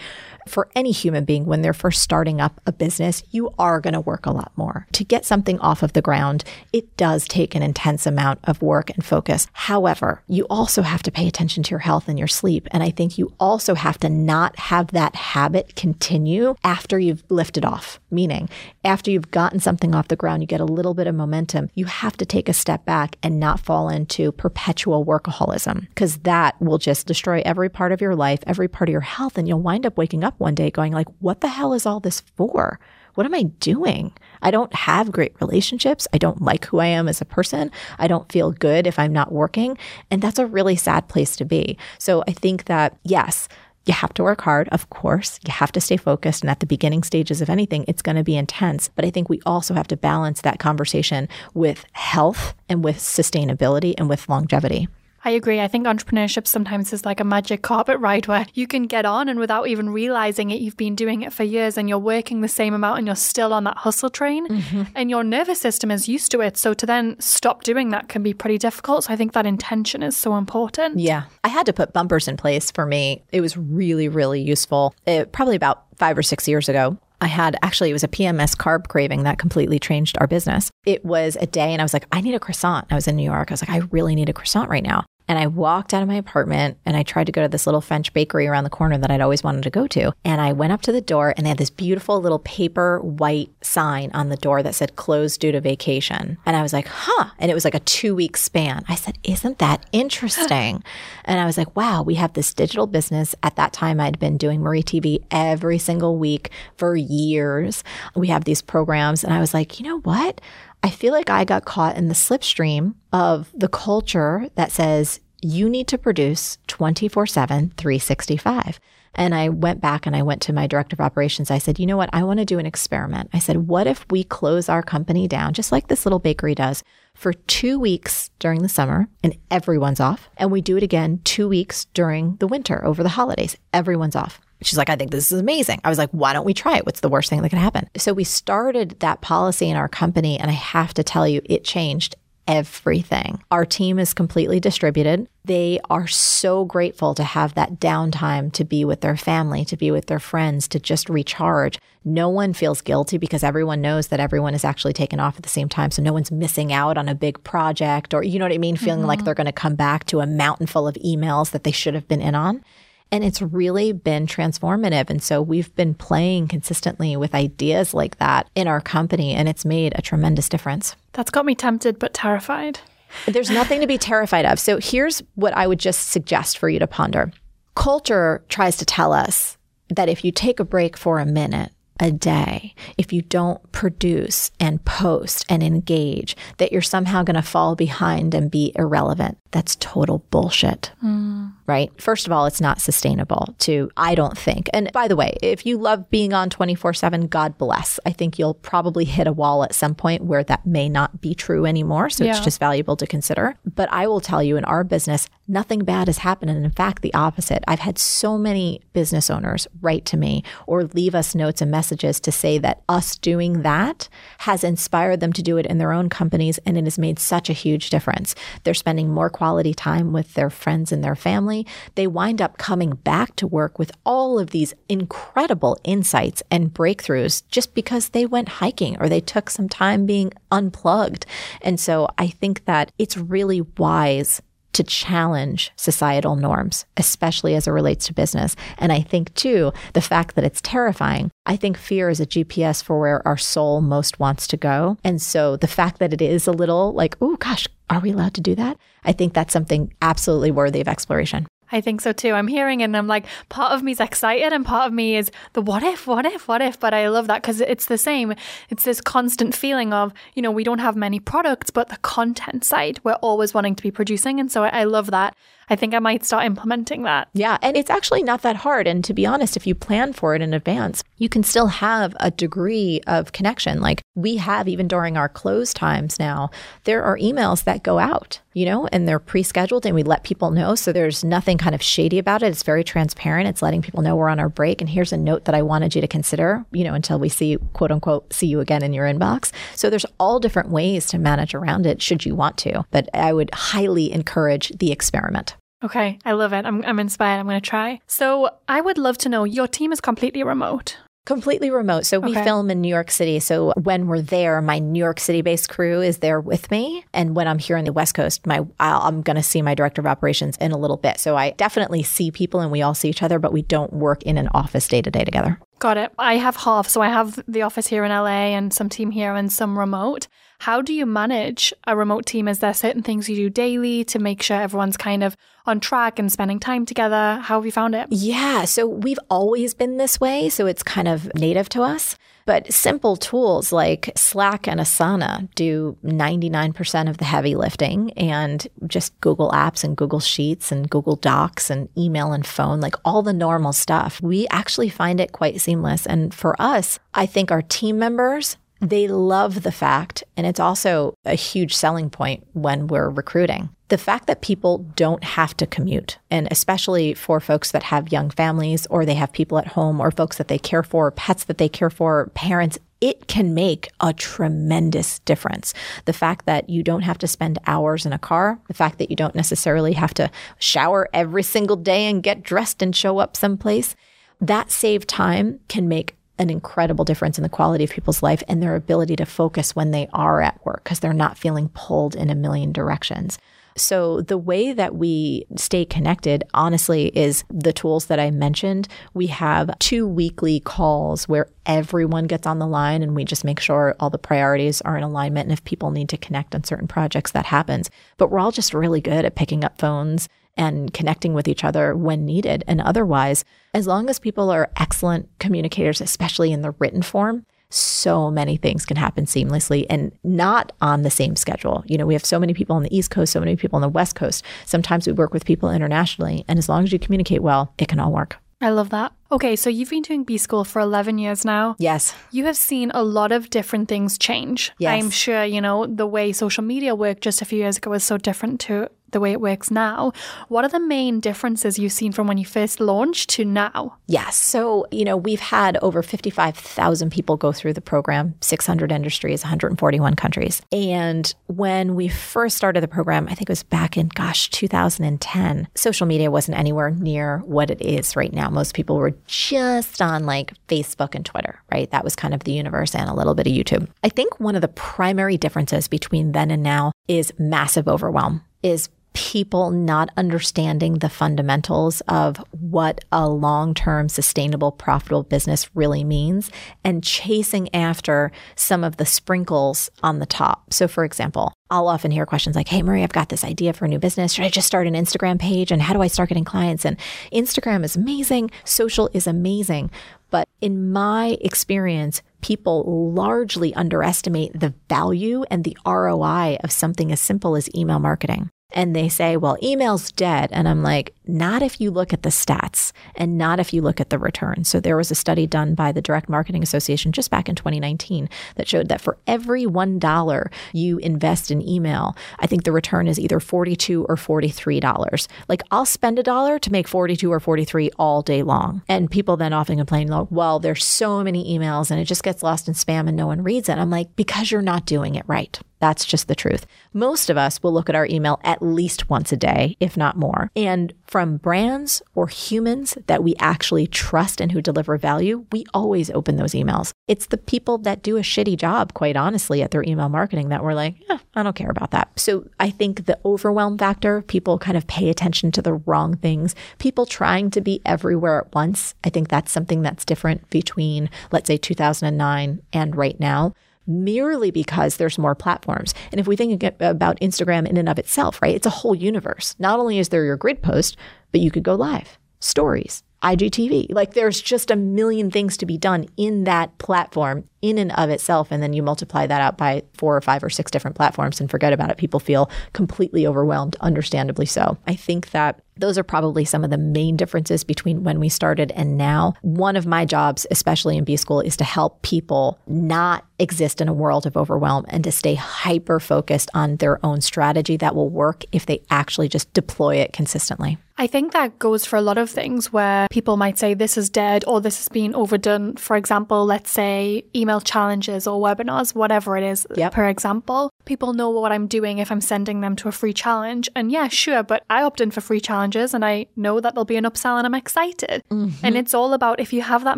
[0.48, 4.02] for any human being, when they're first starting up a business, you are going to
[4.02, 4.88] work a lot more.
[4.94, 8.90] To get something off of the ground, it does take an intense amount of work
[8.92, 9.48] and focus.
[9.54, 12.68] However, you also have to pay attention to your health and your sleep.
[12.72, 17.66] And I think you also have to not have that habit continue after you've lifted
[17.66, 18.00] off.
[18.12, 18.50] Meaning,
[18.84, 21.86] after you've gotten something off the ground, you get a little bit of momentum, you
[21.86, 26.78] have to take a step back and not fall into perpetual workaholism because that will
[26.78, 29.38] just destroy every part of your life, every part of your health.
[29.38, 32.00] And you'll wind up waking up one day going like, what the hell is all
[32.00, 32.80] this for?
[33.16, 34.12] What am I doing?
[34.42, 36.08] I don't have great relationships.
[36.12, 37.72] I don't like who I am as a person.
[37.98, 39.78] I don't feel good if I'm not working.
[40.12, 41.78] And that's a really sad place to be.
[41.98, 43.48] So I think that, yes,
[43.86, 45.40] you have to work hard, of course.
[45.46, 46.42] You have to stay focused.
[46.42, 48.90] And at the beginning stages of anything, it's going to be intense.
[48.90, 53.94] But I think we also have to balance that conversation with health and with sustainability
[53.98, 54.90] and with longevity.
[55.26, 55.60] I agree.
[55.60, 59.28] I think entrepreneurship sometimes is like a magic carpet ride where you can get on
[59.28, 62.48] and without even realizing it, you've been doing it for years and you're working the
[62.48, 64.84] same amount and you're still on that hustle train mm-hmm.
[64.94, 66.58] and your nervous system is used to it.
[66.58, 69.06] So to then stop doing that can be pretty difficult.
[69.06, 71.00] So I think that intention is so important.
[71.00, 71.24] Yeah.
[71.44, 73.24] I had to put bumpers in place for me.
[73.32, 74.94] It was really, really useful.
[75.08, 77.00] It, probably about five or six years ago.
[77.22, 80.70] I had actually, it was a PMS carb craving that completely changed our business.
[80.86, 82.86] It was a day and I was like, I need a croissant.
[82.92, 83.50] I was in New York.
[83.50, 85.06] I was like, I really need a croissant right now.
[85.28, 87.82] And I walked out of my apartment and I tried to go to this little
[87.82, 90.14] French bakery around the corner that I'd always wanted to go to.
[90.24, 93.50] And I went up to the door and they had this beautiful little paper white
[93.62, 96.38] sign on the door that said closed due to vacation.
[96.46, 97.30] And I was like, huh.
[97.40, 98.84] And it was like a two week span.
[98.88, 100.84] I said, isn't that interesting?
[101.26, 103.34] and I was like, wow, we have this digital business.
[103.42, 107.84] At that time, I'd been doing Marie TV every single week for years.
[108.16, 109.24] We have these programs.
[109.24, 110.42] And I was like, you know what?
[110.86, 115.68] I feel like I got caught in the slipstream of the culture that says you
[115.68, 118.80] need to produce 24 7, 365.
[119.16, 121.50] And I went back and I went to my director of operations.
[121.50, 122.12] I said, you know what?
[122.14, 123.32] I want to do an experiment.
[123.34, 126.84] I said, what if we close our company down, just like this little bakery does,
[127.16, 130.30] for two weeks during the summer and everyone's off?
[130.38, 133.58] And we do it again two weeks during the winter over the holidays.
[133.74, 134.40] Everyone's off.
[134.62, 135.82] She's like, I think this is amazing.
[135.84, 136.86] I was like, why don't we try it?
[136.86, 137.90] What's the worst thing that could happen?
[137.98, 140.40] So we started that policy in our company.
[140.40, 142.16] And I have to tell you, it changed
[142.48, 143.42] everything.
[143.52, 145.28] Our team is completely distributed.
[145.44, 149.92] They are so grateful to have that downtime to be with their family, to be
[149.92, 151.80] with their friends, to just recharge.
[152.04, 155.50] No one feels guilty because everyone knows that everyone is actually taken off at the
[155.50, 155.90] same time.
[155.92, 158.76] So no one's missing out on a big project or, you know what I mean?
[158.76, 159.08] Feeling mm-hmm.
[159.08, 161.96] like they're going to come back to a mountain full of emails that they should
[161.96, 162.64] have been in on.
[163.12, 165.10] And it's really been transformative.
[165.10, 169.64] And so we've been playing consistently with ideas like that in our company, and it's
[169.64, 170.96] made a tremendous difference.
[171.14, 172.80] That's got me tempted but terrified.
[173.26, 174.60] There's nothing to be terrified of.
[174.60, 177.32] So here's what I would just suggest for you to ponder.
[177.76, 179.58] Culture tries to tell us
[179.90, 184.52] that if you take a break for a minute, a day, if you don't produce
[184.60, 189.38] and post and engage, that you're somehow going to fall behind and be irrelevant.
[189.56, 190.92] That's total bullshit.
[191.02, 191.54] Mm.
[191.66, 191.90] Right?
[192.00, 194.70] First of all, it's not sustainable to, I don't think.
[194.74, 197.98] And by the way, if you love being on 24 7, God bless.
[198.06, 201.34] I think you'll probably hit a wall at some point where that may not be
[201.34, 202.10] true anymore.
[202.10, 202.32] So yeah.
[202.32, 203.56] it's just valuable to consider.
[203.64, 206.52] But I will tell you in our business, nothing bad has happened.
[206.52, 207.64] And in fact, the opposite.
[207.66, 212.20] I've had so many business owners write to me or leave us notes and messages
[212.20, 216.10] to say that us doing that has inspired them to do it in their own
[216.10, 218.36] companies and it has made such a huge difference.
[218.66, 221.66] They're spending more quality time with their friends and their family.
[221.96, 227.44] They wind up coming back to work with all of these incredible insights and breakthroughs
[227.50, 231.26] just because they went hiking or they took some time being unplugged.
[231.62, 234.42] And so I think that it's really wise
[234.76, 238.58] to challenge societal norms, especially as it relates to business.
[238.78, 242.84] And I think, too, the fact that it's terrifying, I think fear is a GPS
[242.84, 244.98] for where our soul most wants to go.
[245.04, 248.34] And so the fact that it is a little like, oh gosh, are we allowed
[248.34, 248.78] to do that?
[249.06, 251.48] I think that's something absolutely worthy of exploration.
[251.72, 252.34] I think so too.
[252.34, 255.32] I'm hearing and I'm like, part of me is excited and part of me is
[255.54, 256.80] the what if, what if, what if.
[256.80, 258.34] But I love that because it's the same.
[258.70, 262.64] It's this constant feeling of, you know, we don't have many products, but the content
[262.64, 264.40] side, we're always wanting to be producing.
[264.40, 265.36] And so I love that.
[265.70, 267.30] I think I might start implementing that.
[267.34, 267.58] Yeah.
[267.62, 268.88] And it's actually not that hard.
[268.88, 272.16] And to be honest, if you plan for it in advance, you can still have
[272.20, 273.82] a degree of connection.
[273.82, 276.50] Like we have, even during our close times now,
[276.84, 280.24] there are emails that go out, you know, and they're pre scheduled and we let
[280.24, 280.76] people know.
[280.76, 282.48] So there's nothing kind of shady about it.
[282.48, 283.48] It's very transparent.
[283.48, 284.82] It's letting people know we're on our break.
[284.82, 287.58] And here's a note that I wanted you to consider, you know, until we see,
[287.74, 289.52] quote unquote, see you again in your inbox.
[289.76, 292.86] So there's all different ways to manage around it should you want to.
[292.92, 295.55] But I would highly encourage the experiment.
[295.86, 296.66] Okay, I love it.
[296.66, 297.40] I'm, I'm inspired.
[297.40, 298.02] I'm going to try.
[298.08, 300.98] So, I would love to know your team is completely remote.
[301.26, 302.06] Completely remote.
[302.06, 302.44] So we Okay.
[302.44, 303.40] film in New York City.
[303.40, 307.04] So when we're there, my New York City based crew is there with me.
[307.14, 309.74] And when I'm here on the West Coast, my I'll, I'm going to see my
[309.74, 311.20] director of operations in a little bit.
[311.20, 314.22] So I definitely see people and we all see each other, but we don't work
[314.22, 315.60] in an office day to day together.
[315.80, 316.12] Got it.
[316.18, 316.88] I have half.
[316.88, 320.28] So I have the office here in LA and some team here and some remote.
[320.60, 322.48] How do you manage a remote team?
[322.48, 325.36] Is there certain things you do daily to make sure everyone's kind of
[325.66, 327.40] on track and spending time together?
[327.42, 328.08] How have you found it?
[328.10, 328.64] Yeah.
[328.66, 330.50] So we've always been this way.
[330.50, 332.18] So it's kind of native to us.
[332.46, 339.20] But simple tools like Slack and Asana do 99% of the heavy lifting, and just
[339.20, 343.34] Google Apps and Google Sheets and Google Docs and email and phone, like all the
[343.34, 344.22] normal stuff.
[344.22, 346.06] We actually find it quite seamless.
[346.06, 351.16] And for us, I think our team members, they love the fact, and it's also
[351.26, 353.70] a huge selling point when we're recruiting.
[353.90, 358.32] The fact that people don't have to commute, and especially for folks that have young
[358.32, 361.60] families or they have people at home or folks that they care for, pets that
[361.60, 365.76] they care for, parents, it can make a tremendous difference.
[366.06, 369.12] The fact that you don't have to spend hours in a car, the fact that
[369.12, 373.38] you don't necessarily have to shower every single day and get dressed and show up
[373.38, 373.96] someplace,
[374.42, 378.64] that saved time can make an incredible difference in the quality of people's life and
[378.64, 382.32] their ability to focus when they are at work because they're not feeling pulled in
[382.32, 383.38] a million directions.
[383.78, 388.88] So, the way that we stay connected, honestly, is the tools that I mentioned.
[389.14, 393.60] We have two weekly calls where everyone gets on the line and we just make
[393.60, 395.48] sure all the priorities are in alignment.
[395.48, 397.90] And if people need to connect on certain projects, that happens.
[398.16, 401.94] But we're all just really good at picking up phones and connecting with each other
[401.96, 402.64] when needed.
[402.68, 408.32] And otherwise, as long as people are excellent communicators, especially in the written form, so
[408.32, 411.84] many things can happen seamlessly and not on the same schedule.
[411.88, 413.82] You know, we have so many people on the East Coast, so many people on
[413.82, 414.44] the West Coast.
[414.66, 416.46] Sometimes we work with people internationally.
[416.48, 418.38] And as long as you communicate well, it can all work.
[418.62, 419.12] I love that.
[419.32, 421.76] Okay, so you've been doing B School for 11 years now.
[421.78, 422.16] Yes.
[422.32, 424.72] You have seen a lot of different things change.
[424.78, 424.92] Yes.
[424.94, 428.04] I'm sure, you know, the way social media worked just a few years ago was
[428.04, 430.12] so different to the way it works now.
[430.48, 433.98] What are the main differences you've seen from when you first launched to now?
[434.08, 434.36] Yes.
[434.36, 440.16] So, you know, we've had over 55,000 people go through the program, 600 industries, 141
[440.16, 440.62] countries.
[440.72, 445.68] And when we first started the program, I think it was back in, gosh, 2010,
[445.76, 448.50] social media wasn't anywhere near what it is right now.
[448.50, 451.90] Most people were just on like Facebook and Twitter, right?
[451.92, 453.88] That was kind of the universe and a little bit of YouTube.
[454.04, 458.90] I think one of the primary differences between then and now is massive overwhelm, is
[459.16, 466.52] people not understanding the fundamentals of what a long term, sustainable, profitable business really means
[466.84, 470.74] and chasing after some of the sprinkles on the top.
[470.74, 473.86] So, for example, I'll often hear questions like, Hey, Marie, I've got this idea for
[473.86, 474.34] a new business.
[474.34, 475.72] Should I just start an Instagram page?
[475.72, 476.86] And how do I start getting clients?
[476.86, 476.98] And
[477.32, 479.92] Instagram is amazing, social is amazing.
[480.30, 487.20] But in my experience, people largely underestimate the value and the ROI of something as
[487.20, 490.50] simple as email marketing and they say, well, email's dead.
[490.52, 494.00] And I'm like, not if you look at the stats and not if you look
[494.00, 494.64] at the return.
[494.64, 498.30] So there was a study done by the Direct Marketing Association just back in 2019
[498.56, 503.20] that showed that for every $1 you invest in email, I think the return is
[503.20, 505.28] either 42 or $43.
[505.48, 508.82] Like I'll spend a dollar to make 42 or 43 all day long.
[508.88, 512.44] And people then often complain, like, well, there's so many emails and it just gets
[512.44, 513.78] lost in spam and no one reads it.
[513.78, 515.60] I'm like, because you're not doing it right.
[515.80, 516.66] That's just the truth.
[516.94, 520.18] Most of us will look at our email at least once a day, if not
[520.18, 520.50] more.
[520.56, 526.10] And from brands or humans that we actually trust and who deliver value, we always
[526.12, 526.92] open those emails.
[527.08, 530.64] It's the people that do a shitty job, quite honestly, at their email marketing that
[530.64, 532.10] we're like, yeah, I don't care about that.
[532.20, 536.56] So I think the overwhelm factor, people kind of pay attention to the wrong things,
[536.80, 538.96] people trying to be everywhere at once.
[539.04, 543.54] I think that's something that's different between, let's say, 2009 and right now
[543.88, 545.94] merely because there's more platforms.
[546.12, 549.56] And if we think about Instagram in and of itself, right, it's a whole universe.
[549.60, 550.98] Not only is there your grid post,
[551.32, 553.88] but you could go live, stories, IGTV.
[553.92, 558.10] Like there's just a million things to be done in that platform in and of
[558.10, 558.50] itself.
[558.52, 561.50] And then you multiply that out by four or five or six different platforms and
[561.50, 561.98] forget about it.
[561.98, 564.78] People feel completely overwhelmed, understandably so.
[564.88, 568.72] I think that those are probably some of the main differences between when we started
[568.72, 569.34] and now.
[569.42, 573.90] One of my jobs, especially in B School, is to help people not exist in
[573.90, 578.10] a world of overwhelm and to stay hyper focused on their own strategy that will
[578.10, 580.78] work if they actually just deploy it consistently.
[580.98, 584.10] I think that goes for a lot of things where people might say this is
[584.10, 585.76] dead or this has been overdone.
[585.76, 589.94] For example, let's say email challenges or webinars, whatever it is, yep.
[589.94, 590.70] per example.
[590.86, 593.70] People know what I'm doing if I'm sending them to a free challenge.
[593.76, 596.86] And yeah, sure, but I opt in for free challenges and I know that there'll
[596.86, 598.24] be an upsell and I'm excited.
[598.30, 598.66] Mm-hmm.
[598.66, 599.98] And it's all about if you have that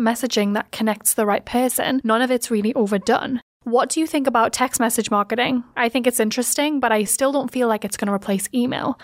[0.00, 3.40] messaging that connects the right person, none of it's really overdone.
[3.64, 5.62] What do you think about text message marketing?
[5.76, 8.98] I think it's interesting, but I still don't feel like it's going to replace email.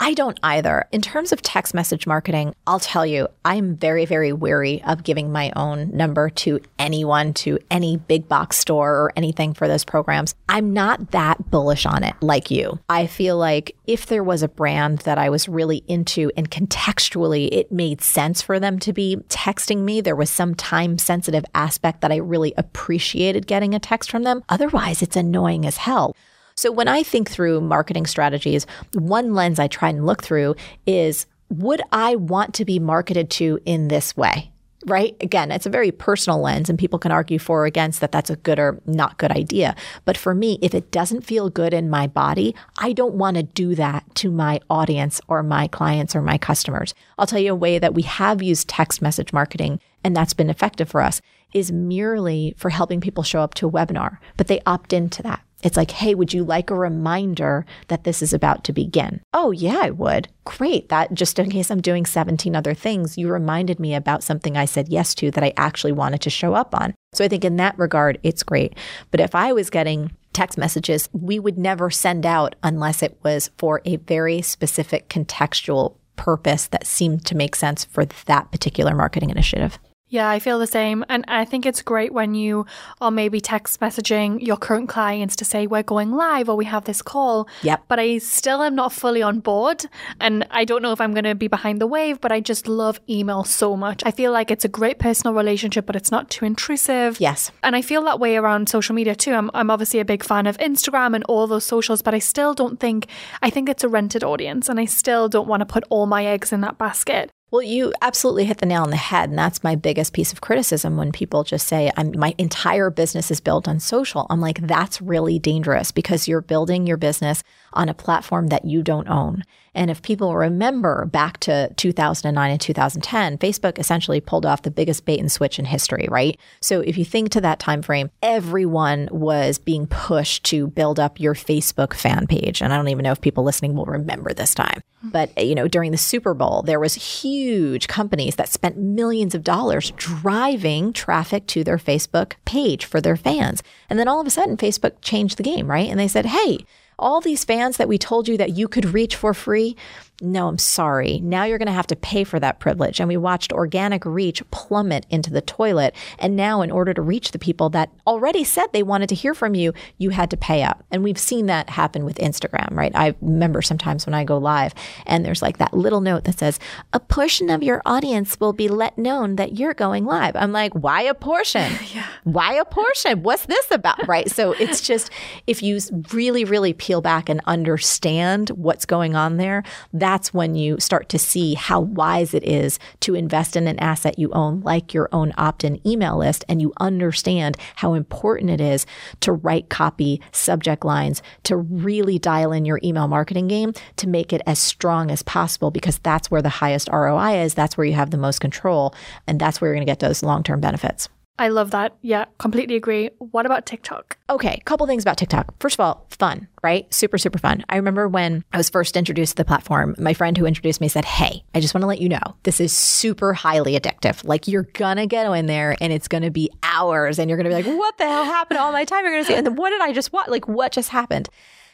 [0.00, 0.86] I don't either.
[0.92, 5.32] In terms of text message marketing, I'll tell you, I'm very, very wary of giving
[5.32, 10.36] my own number to anyone, to any big box store or anything for those programs.
[10.48, 12.78] I'm not that bullish on it like you.
[12.88, 17.48] I feel like if there was a brand that I was really into and contextually
[17.50, 22.02] it made sense for them to be texting me, there was some time sensitive aspect
[22.02, 24.44] that I really appreciated getting a text from them.
[24.48, 26.14] Otherwise, it's annoying as hell.
[26.58, 30.56] So when I think through marketing strategies, one lens I try and look through
[30.86, 34.50] is would I want to be marketed to in this way?
[34.84, 35.16] Right?
[35.20, 38.28] Again, it's a very personal lens, and people can argue for or against that that's
[38.28, 39.76] a good or not good idea.
[40.04, 43.44] But for me, if it doesn't feel good in my body, I don't want to
[43.44, 46.92] do that to my audience or my clients or my customers.
[47.18, 50.50] I'll tell you a way that we have used text message marketing, and that's been
[50.50, 51.20] effective for us,
[51.52, 55.40] is merely for helping people show up to a webinar, but they opt into that.
[55.62, 59.20] It's like, hey, would you like a reminder that this is about to begin?
[59.32, 60.28] Oh, yeah, I would.
[60.44, 60.88] Great.
[60.88, 64.66] That just in case I'm doing 17 other things, you reminded me about something I
[64.66, 66.94] said yes to that I actually wanted to show up on.
[67.12, 68.76] So I think in that regard, it's great.
[69.10, 73.50] But if I was getting text messages, we would never send out unless it was
[73.58, 79.30] for a very specific contextual purpose that seemed to make sense for that particular marketing
[79.30, 79.78] initiative.
[80.10, 81.04] Yeah, I feel the same.
[81.08, 82.64] And I think it's great when you
[83.00, 86.84] are maybe text messaging your current clients to say, we're going live or we have
[86.84, 87.48] this call.
[87.62, 87.84] Yep.
[87.88, 89.84] But I still am not fully on board.
[90.20, 92.68] And I don't know if I'm going to be behind the wave, but I just
[92.68, 94.02] love email so much.
[94.06, 97.20] I feel like it's a great personal relationship, but it's not too intrusive.
[97.20, 97.50] Yes.
[97.62, 99.34] And I feel that way around social media too.
[99.34, 102.54] I'm, I'm obviously a big fan of Instagram and all those socials, but I still
[102.54, 103.08] don't think,
[103.42, 106.24] I think it's a rented audience and I still don't want to put all my
[106.24, 107.30] eggs in that basket.
[107.50, 109.30] Well, you absolutely hit the nail on the head.
[109.30, 113.40] And that's my biggest piece of criticism when people just say, my entire business is
[113.40, 114.26] built on social.
[114.28, 117.42] I'm like, that's really dangerous because you're building your business
[117.78, 119.44] on a platform that you don't own.
[119.72, 125.04] And if people remember back to 2009 and 2010, Facebook essentially pulled off the biggest
[125.04, 126.36] bait and switch in history, right?
[126.60, 131.20] So if you think to that time frame, everyone was being pushed to build up
[131.20, 132.60] your Facebook fan page.
[132.60, 134.82] And I don't even know if people listening will remember this time.
[135.00, 139.44] But you know, during the Super Bowl, there was huge companies that spent millions of
[139.44, 143.62] dollars driving traffic to their Facebook page for their fans.
[143.88, 145.88] And then all of a sudden Facebook changed the game, right?
[145.88, 146.58] And they said, "Hey,
[146.98, 149.76] all these fans that we told you that you could reach for free,
[150.20, 151.20] no, I'm sorry.
[151.20, 152.98] Now you're going to have to pay for that privilege.
[152.98, 155.94] And we watched organic reach plummet into the toilet.
[156.18, 159.32] And now, in order to reach the people that already said they wanted to hear
[159.32, 160.82] from you, you had to pay up.
[160.90, 162.90] And we've seen that happen with Instagram, right?
[162.96, 164.74] I remember sometimes when I go live
[165.06, 166.58] and there's like that little note that says,
[166.92, 170.34] a portion of your audience will be let known that you're going live.
[170.34, 171.72] I'm like, why a portion?
[171.94, 172.06] yeah.
[172.24, 173.22] Why a portion?
[173.22, 174.08] What's this about?
[174.08, 174.28] Right.
[174.28, 175.10] So it's just,
[175.46, 175.78] if you
[176.12, 179.62] really, really peel back and understand what's going on there,
[179.92, 183.78] that that's when you start to see how wise it is to invest in an
[183.78, 188.48] asset you own, like your own opt in email list, and you understand how important
[188.48, 188.86] it is
[189.20, 194.32] to write copy, subject lines, to really dial in your email marketing game to make
[194.32, 197.52] it as strong as possible because that's where the highest ROI is.
[197.52, 198.94] That's where you have the most control.
[199.26, 201.10] And that's where you're going to get those long term benefits.
[201.38, 201.96] I love that.
[202.02, 203.10] Yeah, completely agree.
[203.18, 204.18] What about TikTok?
[204.28, 205.54] Okay, couple things about TikTok.
[205.60, 206.92] First of all, fun, right?
[206.92, 207.64] Super, super fun.
[207.68, 210.88] I remember when I was first introduced to the platform, my friend who introduced me
[210.88, 214.24] said, Hey, I just want to let you know this is super highly addictive.
[214.24, 217.54] Like you're gonna get in there and it's gonna be hours and you're gonna be
[217.54, 219.04] like, What the hell happened all my time?
[219.04, 220.28] You're gonna see, and then what did I just watch?
[220.28, 221.28] Like, what just happened?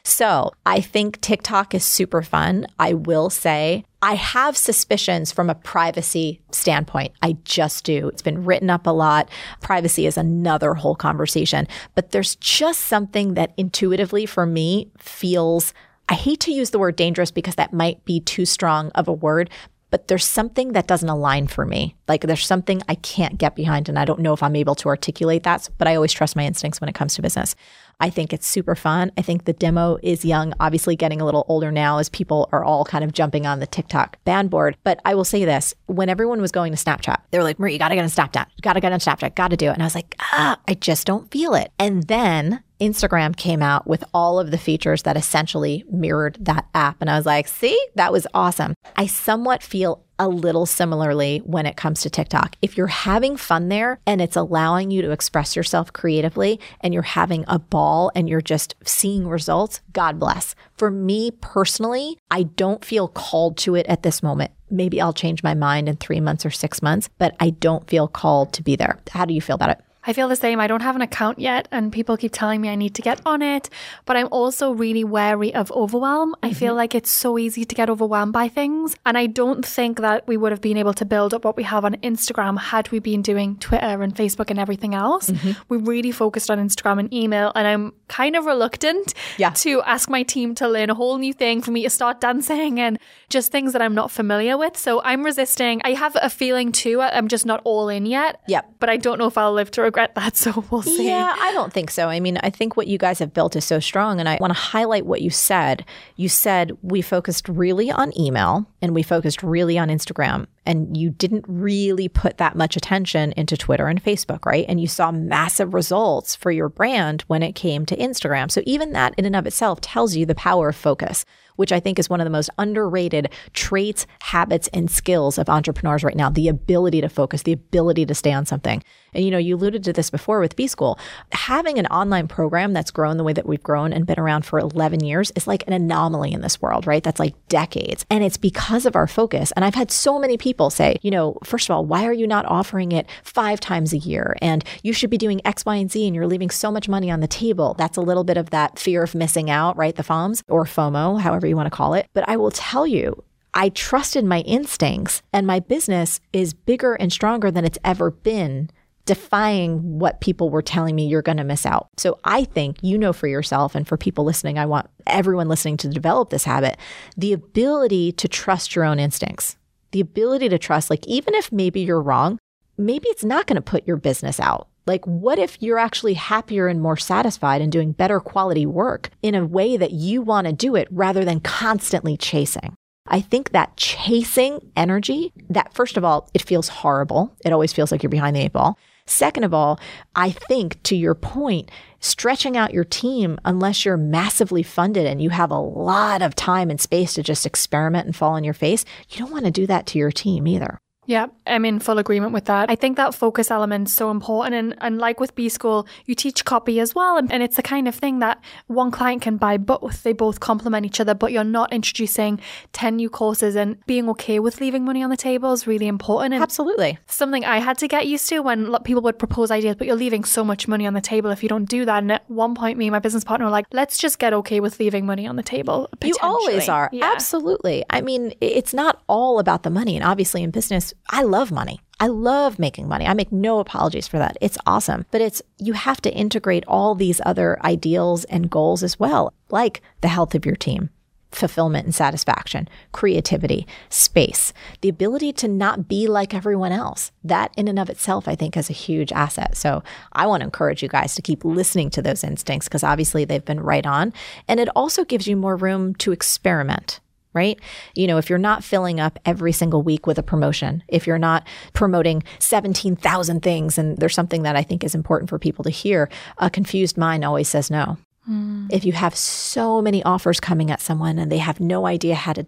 [0.04, 2.66] So I think TikTok is super fun.
[2.78, 7.12] I will say I have suspicions from a privacy standpoint.
[7.22, 8.08] I just do.
[8.08, 9.30] It's been written up a lot.
[9.62, 15.72] Privacy is another whole conversation, but there's just something that intuitively for me feels
[16.06, 19.12] I hate to use the word dangerous because that might be too strong of a
[19.12, 19.48] word,
[19.88, 21.96] but there's something that doesn't align for me.
[22.08, 24.88] Like there's something I can't get behind, and I don't know if I'm able to
[24.88, 27.56] articulate that, but I always trust my instincts when it comes to business.
[28.00, 29.12] I think it's super fun.
[29.16, 32.64] I think the demo is young, obviously getting a little older now as people are
[32.64, 34.76] all kind of jumping on the TikTok band board.
[34.82, 37.74] But I will say this when everyone was going to Snapchat, they were like, Marie,
[37.74, 39.74] you gotta get on Snapchat, you gotta get on Snapchat, gotta do it.
[39.74, 41.70] And I was like, ah, I just don't feel it.
[41.78, 46.96] And then Instagram came out with all of the features that essentially mirrored that app.
[47.00, 48.74] And I was like, see, that was awesome.
[48.96, 52.56] I somewhat feel a little similarly when it comes to TikTok.
[52.62, 57.02] If you're having fun there and it's allowing you to express yourself creatively and you're
[57.02, 60.54] having a ball and you're just seeing results, God bless.
[60.76, 64.52] For me personally, I don't feel called to it at this moment.
[64.70, 68.08] Maybe I'll change my mind in three months or six months, but I don't feel
[68.08, 69.00] called to be there.
[69.10, 69.80] How do you feel about it?
[70.06, 70.60] I feel the same.
[70.60, 73.20] I don't have an account yet, and people keep telling me I need to get
[73.24, 73.70] on it,
[74.04, 76.32] but I'm also really wary of overwhelm.
[76.32, 76.46] Mm-hmm.
[76.46, 76.78] I feel mm-hmm.
[76.78, 80.36] like it's so easy to get overwhelmed by things, and I don't think that we
[80.36, 83.22] would have been able to build up what we have on Instagram had we been
[83.22, 85.30] doing Twitter and Facebook and everything else.
[85.30, 85.52] Mm-hmm.
[85.68, 89.50] We really focused on Instagram and email, and I'm kind of reluctant yeah.
[89.50, 92.78] to ask my team to learn a whole new thing for me to start dancing
[92.78, 92.98] and
[93.28, 94.76] just things that I'm not familiar with.
[94.76, 95.80] So I'm resisting.
[95.84, 97.00] I have a feeling too.
[97.00, 98.40] I'm just not all in yet.
[98.48, 98.74] Yep.
[98.78, 100.34] But I don't know if I'll live to regret that.
[100.44, 101.06] So we'll see.
[101.06, 102.08] Yeah, I don't think so.
[102.08, 104.20] I mean, I think what you guys have built is so strong.
[104.20, 105.84] And I want to highlight what you said.
[106.16, 111.10] You said we focused really on email and we focused really on Instagram and you
[111.10, 114.64] didn't really put that much attention into Twitter and Facebook, right?
[114.68, 118.50] And you saw massive results for your brand when it came to Instagram.
[118.50, 121.24] So even that in and of itself tells you the power of focus
[121.56, 126.04] which I think is one of the most underrated traits, habits, and skills of entrepreneurs
[126.04, 128.82] right now the ability to focus, the ability to stay on something.
[129.12, 130.98] And you know, you alluded to this before with B School.
[131.32, 134.58] Having an online program that's grown the way that we've grown and been around for
[134.58, 137.02] 11 years is like an anomaly in this world, right?
[137.02, 138.04] That's like decades.
[138.10, 139.52] And it's because of our focus.
[139.52, 142.26] And I've had so many people say, you know, first of all, why are you
[142.26, 144.36] not offering it five times a year?
[144.40, 147.10] And you should be doing X, Y, and Z, and you're leaving so much money
[147.10, 147.74] on the table.
[147.74, 149.94] That's a little bit of that fear of missing out, right?
[149.94, 152.08] The FOMs or FOMO, however you want to call it.
[152.12, 153.22] But I will tell you,
[153.54, 158.68] I trusted my instincts, and my business is bigger and stronger than it's ever been,
[159.06, 161.88] defying what people were telling me you're going to miss out.
[161.96, 165.76] So I think you know for yourself, and for people listening, I want everyone listening
[165.78, 166.78] to develop this habit
[167.16, 169.56] the ability to trust your own instincts,
[169.94, 172.38] the ability to trust, like, even if maybe you're wrong,
[172.76, 174.66] maybe it's not going to put your business out.
[174.86, 179.36] Like, what if you're actually happier and more satisfied and doing better quality work in
[179.36, 182.74] a way that you want to do it rather than constantly chasing?
[183.06, 187.36] I think that chasing energy, that first of all, it feels horrible.
[187.44, 188.76] It always feels like you're behind the eight ball.
[189.06, 189.78] Second of all,
[190.14, 195.30] I think to your point, stretching out your team, unless you're massively funded and you
[195.30, 198.84] have a lot of time and space to just experiment and fall on your face,
[199.10, 200.78] you don't want to do that to your team either.
[201.06, 202.70] Yeah, I'm in full agreement with that.
[202.70, 204.54] I think that focus element is so important.
[204.54, 207.16] And, and like with B School, you teach copy as well.
[207.16, 210.02] And, and it's the kind of thing that one client can buy both.
[210.02, 212.40] They both complement each other, but you're not introducing
[212.72, 216.34] 10 new courses and being okay with leaving money on the table is really important.
[216.34, 216.98] And Absolutely.
[217.06, 220.24] Something I had to get used to when people would propose ideas, but you're leaving
[220.24, 221.98] so much money on the table if you don't do that.
[222.02, 224.60] And at one point, me and my business partner were like, let's just get okay
[224.60, 225.90] with leaving money on the table.
[226.02, 226.88] You always are.
[226.92, 227.12] Yeah.
[227.12, 227.84] Absolutely.
[227.90, 229.96] I mean, it's not all about the money.
[229.96, 231.80] And obviously in business, I love money.
[232.00, 233.06] I love making money.
[233.06, 234.36] I make no apologies for that.
[234.40, 235.06] It's awesome.
[235.10, 239.80] But it's you have to integrate all these other ideals and goals as well, like
[240.00, 240.90] the health of your team,
[241.30, 247.12] fulfillment and satisfaction, creativity, space, the ability to not be like everyone else.
[247.22, 249.56] That in and of itself, I think, is a huge asset.
[249.56, 249.82] So
[250.12, 253.44] I want to encourage you guys to keep listening to those instincts because obviously they've
[253.44, 254.12] been right on.
[254.48, 257.00] And it also gives you more room to experiment
[257.34, 257.60] right?
[257.94, 261.18] You know, if you're not filling up every single week with a promotion, if you're
[261.18, 265.70] not promoting 17,000 things, and there's something that I think is important for people to
[265.70, 266.08] hear,
[266.38, 267.98] a confused mind always says no.
[268.28, 268.72] Mm.
[268.72, 272.32] If you have so many offers coming at someone and they have no idea how
[272.32, 272.46] to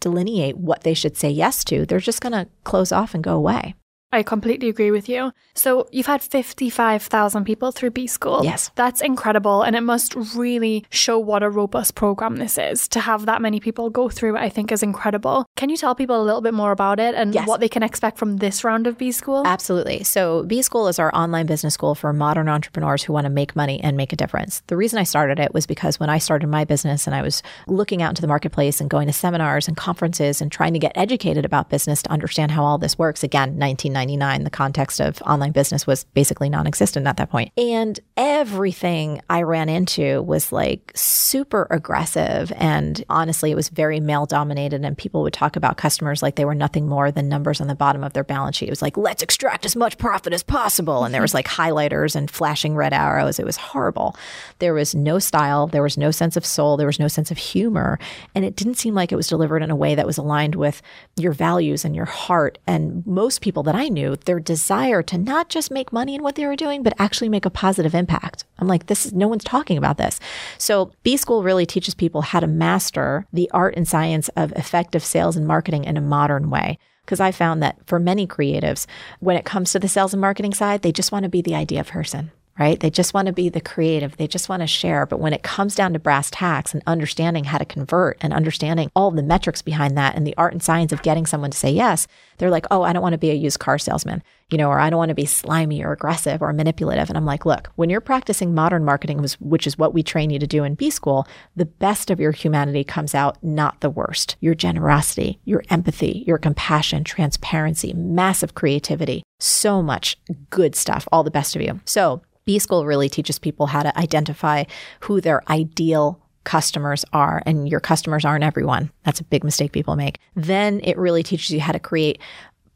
[0.00, 3.34] delineate what they should say yes to, they're just going to close off and go
[3.34, 3.74] away.
[4.10, 5.32] I completely agree with you.
[5.54, 8.42] So you've had 55,000 people through B School.
[8.42, 8.70] Yes.
[8.74, 9.62] That's incredible.
[9.62, 12.88] And it must really show what a robust program this is.
[12.88, 15.46] To have that many people go through it, I think is incredible.
[15.56, 17.46] Can you tell people a little bit more about it and yes.
[17.46, 19.46] what they can expect from this round of B School?
[19.46, 20.04] Absolutely.
[20.04, 23.54] So B School is our online business school for modern entrepreneurs who want to make
[23.54, 24.62] money and make a difference.
[24.68, 27.42] The reason I started it was because when I started my business and I was
[27.66, 30.92] looking out into the marketplace and going to seminars and conferences and trying to get
[30.94, 35.20] educated about business to understand how all this works, again, 19 1999, the context of
[35.22, 37.52] online business was basically non existent at that point.
[37.56, 42.52] And everything I ran into was like super aggressive.
[42.56, 44.84] And honestly, it was very male dominated.
[44.84, 47.74] And people would talk about customers like they were nothing more than numbers on the
[47.74, 48.68] bottom of their balance sheet.
[48.68, 51.04] It was like, let's extract as much profit as possible.
[51.04, 51.38] And there was mm-hmm.
[51.38, 53.38] like highlighters and flashing red arrows.
[53.38, 54.16] It was horrible.
[54.58, 57.38] There was no style, there was no sense of soul, there was no sense of
[57.38, 57.98] humor.
[58.34, 60.82] And it didn't seem like it was delivered in a way that was aligned with
[61.16, 62.58] your values and your heart.
[62.66, 66.34] And most people that I knew their desire to not just make money in what
[66.34, 68.44] they were doing, but actually make a positive impact.
[68.58, 70.20] I'm like, this is no one's talking about this.
[70.58, 75.04] So B School really teaches people how to master the art and science of effective
[75.04, 76.78] sales and marketing in a modern way.
[77.04, 78.86] Because I found that for many creatives,
[79.20, 81.54] when it comes to the sales and marketing side, they just want to be the
[81.54, 82.80] idea person right?
[82.80, 84.16] They just want to be the creative.
[84.16, 85.06] They just want to share.
[85.06, 88.90] But when it comes down to brass tacks and understanding how to convert and understanding
[88.96, 91.70] all the metrics behind that and the art and science of getting someone to say
[91.70, 94.68] yes, they're like, oh, I don't want to be a used car salesman, you know,
[94.68, 97.08] or I don't want to be slimy or aggressive or manipulative.
[97.08, 100.38] And I'm like, look, when you're practicing modern marketing, which is what we train you
[100.38, 104.36] to do in B school, the best of your humanity comes out, not the worst.
[104.40, 110.16] Your generosity, your empathy, your compassion, transparency, massive creativity, so much
[110.50, 111.80] good stuff, all the best of you.
[111.84, 114.64] So B School really teaches people how to identify
[115.00, 118.90] who their ideal customers are, and your customers aren't everyone.
[119.04, 120.18] That's a big mistake people make.
[120.34, 122.18] Then it really teaches you how to create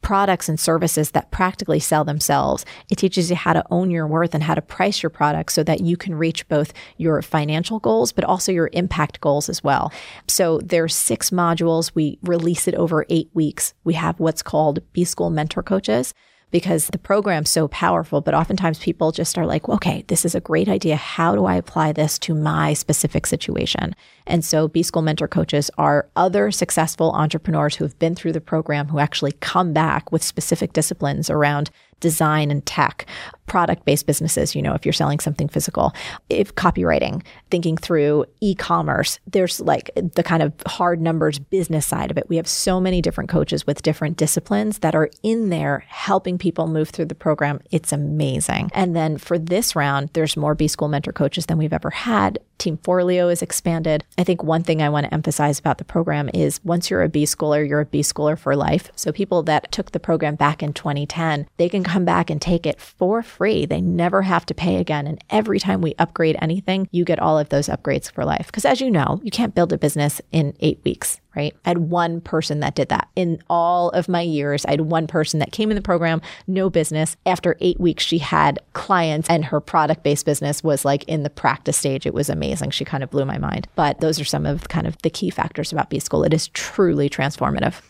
[0.02, 2.66] products and services that practically sell themselves.
[2.90, 5.62] It teaches you how to own your worth and how to price your products so
[5.62, 9.90] that you can reach both your financial goals, but also your impact goals as well.
[10.28, 11.92] So there's six modules.
[11.94, 13.72] We release it over eight weeks.
[13.84, 16.12] We have what's called B School Mentor Coaches
[16.52, 18.20] because the program's so powerful.
[18.20, 20.94] But oftentimes people just are like, okay, this is a great idea.
[20.94, 23.96] How do I apply this to my specific situation?
[24.26, 28.40] And so B School Mentor Coaches are other successful entrepreneurs who have been through the
[28.40, 33.06] program who actually come back with specific disciplines around design and tech,
[33.46, 35.92] product based businesses, you know, if you're selling something physical,
[36.28, 42.10] if copywriting, thinking through e commerce, there's like the kind of hard numbers business side
[42.10, 42.28] of it.
[42.28, 46.66] We have so many different coaches with different disciplines that are in there helping people
[46.66, 47.60] move through the program.
[47.70, 48.70] It's amazing.
[48.74, 52.38] And then for this round, there's more B School mentor coaches than we've ever had.
[52.58, 54.04] Team Forleo is expanded.
[54.16, 57.08] I think one thing I want to emphasize about the program is once you're a
[57.08, 58.92] B schooler, you're a B schooler for life.
[58.94, 62.64] So people that took the program back in 2010, they can come back and take
[62.64, 63.66] it for free.
[63.66, 65.06] They never have to pay again.
[65.06, 68.46] And every time we upgrade anything, you get all of those upgrades for life.
[68.46, 71.54] Because as you know, you can't build a business in eight weeks right?
[71.64, 73.08] I had one person that did that.
[73.16, 76.70] In all of my years, I had one person that came in the program, no
[76.70, 77.16] business.
[77.26, 81.30] After eight weeks, she had clients and her product based business was like in the
[81.30, 82.06] practice stage.
[82.06, 82.70] It was amazing.
[82.70, 83.66] She kind of blew my mind.
[83.74, 86.24] But those are some of kind of the key factors about B School.
[86.24, 87.80] It is truly transformative.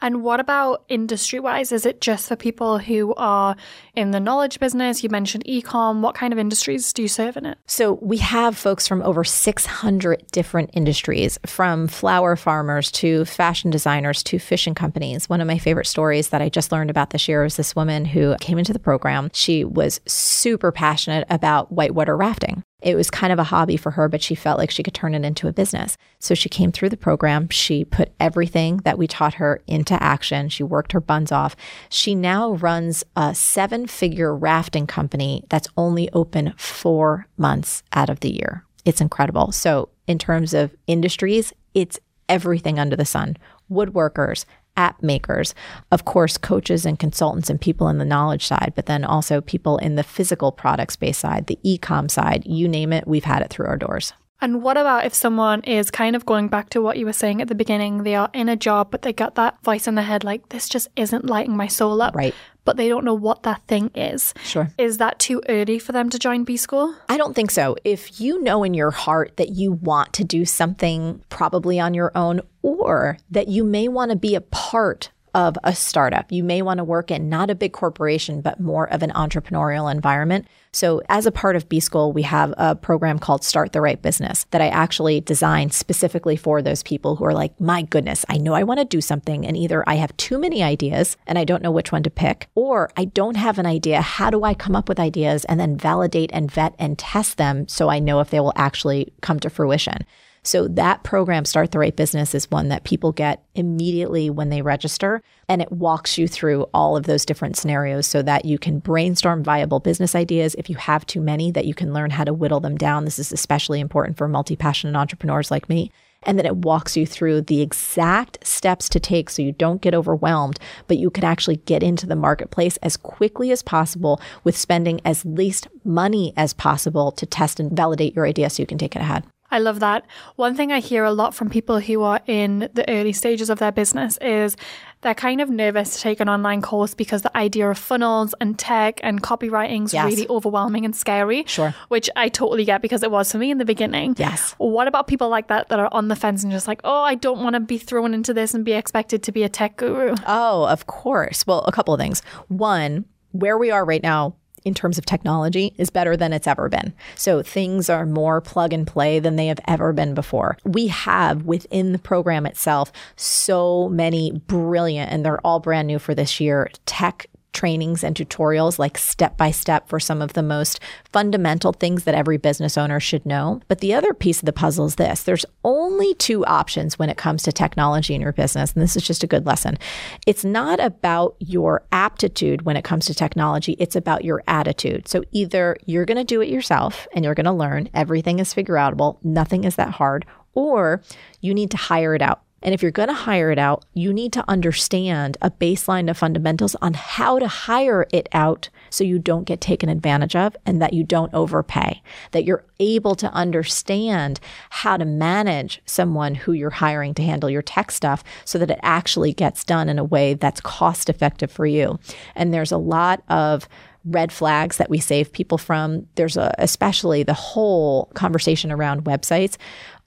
[0.00, 1.72] And what about industry wise?
[1.72, 3.56] Is it just for people who are
[3.94, 5.02] in the knowledge business?
[5.02, 6.00] You mentioned ecom.
[6.00, 7.58] What kind of industries do you serve in it?
[7.66, 14.22] So we have folks from over 600 different industries, from flower farmers to fashion designers
[14.24, 15.28] to fishing companies.
[15.28, 18.04] One of my favorite stories that I just learned about this year was this woman
[18.04, 19.30] who came into the program.
[19.32, 22.62] She was super passionate about whitewater rafting.
[22.80, 25.14] It was kind of a hobby for her, but she felt like she could turn
[25.14, 25.96] it into a business.
[26.20, 27.48] So she came through the program.
[27.48, 30.48] She put everything that we taught her into action.
[30.48, 31.56] She worked her buns off.
[31.88, 38.20] She now runs a seven figure rafting company that's only open four months out of
[38.20, 38.64] the year.
[38.84, 39.50] It's incredible.
[39.50, 41.98] So, in terms of industries, it's
[42.28, 43.36] everything under the sun
[43.70, 44.44] woodworkers,
[44.78, 45.54] app makers,
[45.90, 49.76] of course, coaches and consultants and people in the knowledge side, but then also people
[49.78, 53.50] in the physical product space side, the e-com side, you name it, we've had it
[53.50, 54.14] through our doors.
[54.40, 57.42] And what about if someone is kind of going back to what you were saying
[57.42, 58.04] at the beginning?
[58.04, 60.68] They are in a job, but they got that voice in their head like, this
[60.68, 62.14] just isn't lighting my soul up.
[62.14, 62.36] Right
[62.68, 64.34] but they don't know what that thing is.
[64.44, 64.70] Sure.
[64.76, 66.94] Is that too early for them to join B School?
[67.08, 67.76] I don't think so.
[67.82, 72.12] If you know in your heart that you want to do something probably on your
[72.14, 76.30] own, or that you may want to be a part of a startup.
[76.30, 79.90] You may want to work in not a big corporation, but more of an entrepreneurial
[79.90, 80.46] environment.
[80.78, 84.00] So, as a part of B School, we have a program called Start the Right
[84.00, 88.36] Business that I actually designed specifically for those people who are like, my goodness, I
[88.36, 89.44] know I want to do something.
[89.44, 92.48] And either I have too many ideas and I don't know which one to pick,
[92.54, 94.00] or I don't have an idea.
[94.00, 97.66] How do I come up with ideas and then validate and vet and test them
[97.66, 100.06] so I know if they will actually come to fruition?
[100.48, 104.62] So that program, Start the Right Business, is one that people get immediately when they
[104.62, 105.20] register.
[105.46, 109.44] And it walks you through all of those different scenarios so that you can brainstorm
[109.44, 110.54] viable business ideas.
[110.54, 113.04] If you have too many, that you can learn how to whittle them down.
[113.04, 115.92] This is especially important for multi passionate entrepreneurs like me.
[116.22, 119.94] And then it walks you through the exact steps to take so you don't get
[119.94, 125.02] overwhelmed, but you can actually get into the marketplace as quickly as possible with spending
[125.04, 128.96] as least money as possible to test and validate your idea so you can take
[128.96, 129.24] it ahead.
[129.50, 130.04] I love that.
[130.36, 133.58] One thing I hear a lot from people who are in the early stages of
[133.58, 134.56] their business is
[135.00, 138.58] they're kind of nervous to take an online course because the idea of funnels and
[138.58, 140.04] tech and copywriting is Yes.
[140.06, 141.44] really overwhelming and scary.
[141.46, 141.74] Sure.
[141.88, 144.16] Which I totally get because it was for me in the beginning.
[144.18, 144.54] Yes.
[144.58, 147.14] What about people like that that are on the fence and just like, oh, I
[147.14, 150.14] don't want to be thrown into this and be expected to be a tech guru?
[150.26, 151.46] Oh, of course.
[151.46, 152.20] Well, a couple of things.
[152.48, 154.34] One, where we are right now
[154.64, 156.92] in terms of technology is better than it's ever been.
[157.14, 160.56] So things are more plug and play than they have ever been before.
[160.64, 166.14] We have within the program itself so many brilliant, and they're all brand new for
[166.14, 167.26] this year, tech
[167.58, 170.78] trainings and tutorials, like step by step for some of the most
[171.12, 173.60] fundamental things that every business owner should know.
[173.66, 177.16] But the other piece of the puzzle is this there's only two options when it
[177.16, 178.72] comes to technology in your business.
[178.72, 179.76] And this is just a good lesson.
[180.24, 185.08] It's not about your aptitude when it comes to technology, it's about your attitude.
[185.08, 188.54] So either you're going to do it yourself and you're going to learn, everything is
[188.54, 191.02] figure outable, nothing is that hard, or
[191.40, 192.42] you need to hire it out.
[192.62, 196.18] And if you're going to hire it out, you need to understand a baseline of
[196.18, 200.80] fundamentals on how to hire it out so you don't get taken advantage of and
[200.82, 202.02] that you don't overpay,
[202.32, 204.40] that you're able to understand
[204.70, 208.80] how to manage someone who you're hiring to handle your tech stuff so that it
[208.82, 211.98] actually gets done in a way that's cost effective for you.
[212.34, 213.68] And there's a lot of
[214.04, 216.06] red flags that we save people from.
[216.14, 219.56] There's a, especially the whole conversation around websites.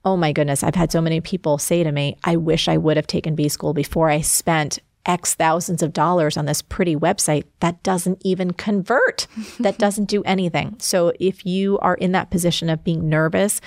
[0.04, 2.96] Oh my goodness, I've had so many people say to me, I wish I would
[2.96, 7.44] have taken B school before I spent X thousands of dollars on this pretty website
[7.60, 9.26] that doesn't even convert,
[9.60, 10.76] that doesn't do anything.
[10.78, 13.60] So if you are in that position of being nervous,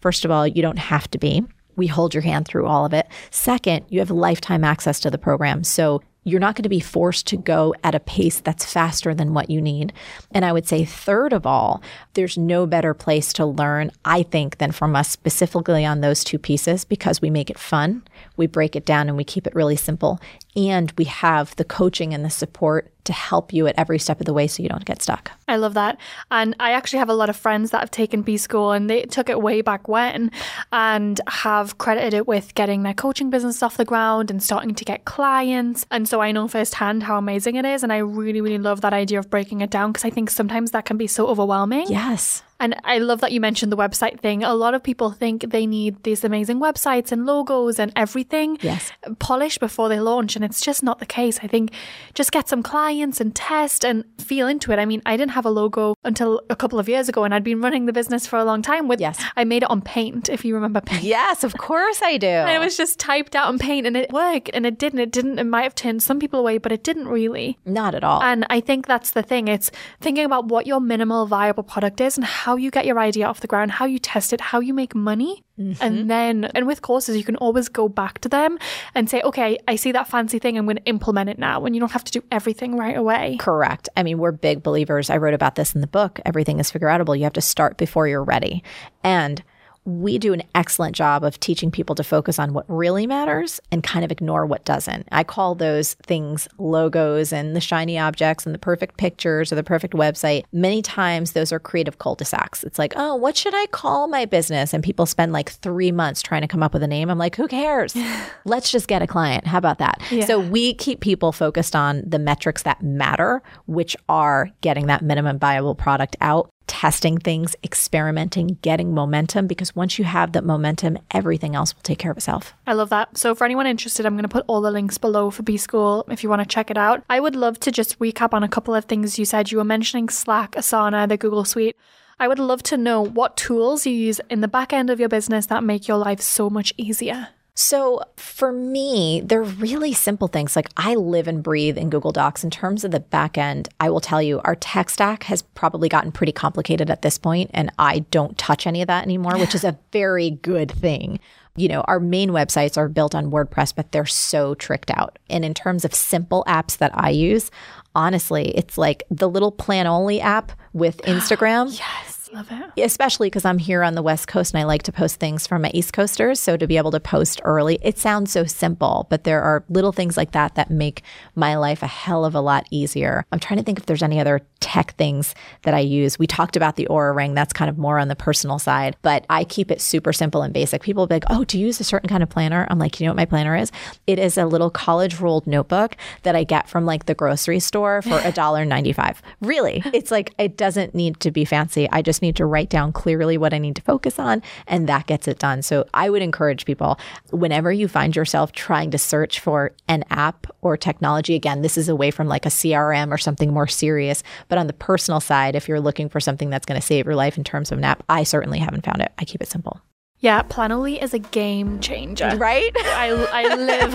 [0.00, 1.44] first of all, you don't have to be.
[1.76, 3.06] We hold your hand through all of it.
[3.30, 5.64] Second, you have lifetime access to the program.
[5.64, 9.34] So you're not going to be forced to go at a pace that's faster than
[9.34, 9.92] what you need.
[10.30, 11.82] And I would say, third of all,
[12.14, 16.38] there's no better place to learn, I think, than from us specifically on those two
[16.38, 18.02] pieces because we make it fun,
[18.36, 20.20] we break it down, and we keep it really simple.
[20.54, 24.26] And we have the coaching and the support to help you at every step of
[24.26, 25.32] the way so you don't get stuck.
[25.48, 25.98] I love that.
[26.30, 29.02] And I actually have a lot of friends that have taken B School and they
[29.02, 30.30] took it way back when
[30.70, 34.84] and have credited it with getting their coaching business off the ground and starting to
[34.84, 35.84] get clients.
[35.90, 37.82] And so I know firsthand how amazing it is.
[37.82, 40.70] And I really, really love that idea of breaking it down because I think sometimes
[40.70, 41.86] that can be so overwhelming.
[41.88, 42.42] Yes.
[42.62, 44.42] And I love that you mentioned the website thing.
[44.44, 48.90] A lot of people think they need these amazing websites and logos and everything Yes.
[49.18, 50.36] polished before they launch.
[50.36, 51.40] And it's just not the case.
[51.42, 51.72] I think
[52.14, 54.78] just get some clients and test and feel into it.
[54.78, 57.44] I mean, I didn't have a logo until a couple of years ago and I'd
[57.44, 59.22] been running the business for a long time with, Yes.
[59.36, 61.02] I made it on paint, if you remember paint.
[61.02, 62.26] Yes, of course I do.
[62.28, 65.00] And it was just typed out on paint and it worked and it didn't.
[65.00, 65.38] It didn't.
[65.40, 67.58] It might have turned some people away, but it didn't really.
[67.64, 68.22] not at all.
[68.22, 69.48] And I think that's the thing.
[69.48, 73.26] It's thinking about what your minimal viable product is and how you get your idea
[73.26, 75.42] off the ground, how you test it, how you make money.
[75.58, 76.06] And mm-hmm.
[76.08, 78.58] then, and with courses, you can always go back to them
[78.94, 80.58] and say, okay, I see that fancy thing.
[80.58, 81.64] I'm going to implement it now.
[81.64, 83.36] And you don't have to do everything right away.
[83.38, 83.88] Correct.
[83.96, 85.10] I mean, we're big believers.
[85.10, 86.20] I wrote about this in the book.
[86.24, 87.16] Everything is figure outable.
[87.16, 88.64] You have to start before you're ready.
[89.04, 89.42] And
[89.84, 93.82] we do an excellent job of teaching people to focus on what really matters and
[93.82, 95.08] kind of ignore what doesn't.
[95.10, 99.64] I call those things logos and the shiny objects and the perfect pictures or the
[99.64, 100.44] perfect website.
[100.52, 102.62] Many times those are creative cul-de-sacs.
[102.62, 104.72] It's like, oh, what should I call my business?
[104.72, 107.10] And people spend like three months trying to come up with a name.
[107.10, 107.96] I'm like, who cares?
[108.44, 109.46] Let's just get a client.
[109.46, 110.00] How about that?
[110.26, 115.38] So we keep people focused on the metrics that matter, which are getting that minimum
[115.38, 121.54] viable product out testing things, experimenting, getting momentum, because once you have that momentum, everything
[121.54, 122.54] else will take care of itself.
[122.66, 123.16] I love that.
[123.16, 126.04] So, for anyone interested, I'm going to put all the links below for B School
[126.08, 127.02] if you want to check it out.
[127.08, 129.50] I would love to just recap on a couple of things you said.
[129.50, 131.76] You were mentioning Slack, Asana, the Google Suite.
[132.18, 135.08] I would love to know what tools you use in the back end of your
[135.08, 137.30] business that make your life so much easier.
[137.54, 140.56] So for me, they're really simple things.
[140.56, 142.44] Like I live and breathe in Google Docs.
[142.44, 145.88] In terms of the back end, I will tell you our tech stack has probably
[145.90, 149.54] gotten pretty complicated at this point, and I don't touch any of that anymore, which
[149.54, 151.20] is a very good thing.
[151.54, 155.18] You know, our main websites are built on WordPress, but they're so tricked out.
[155.28, 157.50] And in terms of simple apps that I use,
[157.94, 161.78] honestly, it's like the little Planoly app with Instagram.
[161.78, 162.11] yes.
[162.32, 162.82] Love it.
[162.82, 165.62] Especially because I'm here on the West Coast and I like to post things from
[165.62, 166.40] my East Coasters.
[166.40, 169.92] So to be able to post early, it sounds so simple, but there are little
[169.92, 171.02] things like that that make
[171.34, 173.26] my life a hell of a lot easier.
[173.32, 176.18] I'm trying to think if there's any other tech things that I use.
[176.18, 177.34] We talked about the Oura Ring.
[177.34, 180.54] That's kind of more on the personal side, but I keep it super simple and
[180.54, 180.82] basic.
[180.82, 182.66] People will be like, oh, do you use a certain kind of planner?
[182.70, 183.70] I'm like, you know what my planner is?
[184.06, 188.00] It is a little college ruled notebook that I get from like the grocery store
[188.00, 189.16] for $1.95.
[189.40, 189.82] really?
[189.92, 191.90] It's like, it doesn't need to be fancy.
[191.90, 195.06] I just need to write down clearly what I need to focus on, and that
[195.06, 195.62] gets it done.
[195.62, 196.98] So I would encourage people
[197.30, 201.88] whenever you find yourself trying to search for an app or technology, again, this is
[201.88, 205.68] away from like a CRM or something more serious, but on the personal side, if
[205.68, 208.02] you're looking for something that's going to save your life in terms of an app,
[208.08, 209.12] I certainly haven't found it.
[209.18, 209.80] I keep it simple.
[210.22, 212.36] Yeah, Planoly is a game changer.
[212.36, 212.70] Right?
[212.76, 213.90] I, I live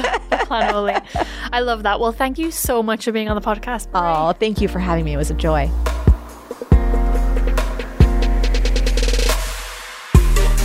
[0.45, 1.01] Planoly.
[1.53, 2.01] I love that.
[2.01, 3.87] Well, thank you so much for being on the podcast.
[3.95, 5.13] Oh, thank you for having me.
[5.13, 5.71] It was a joy.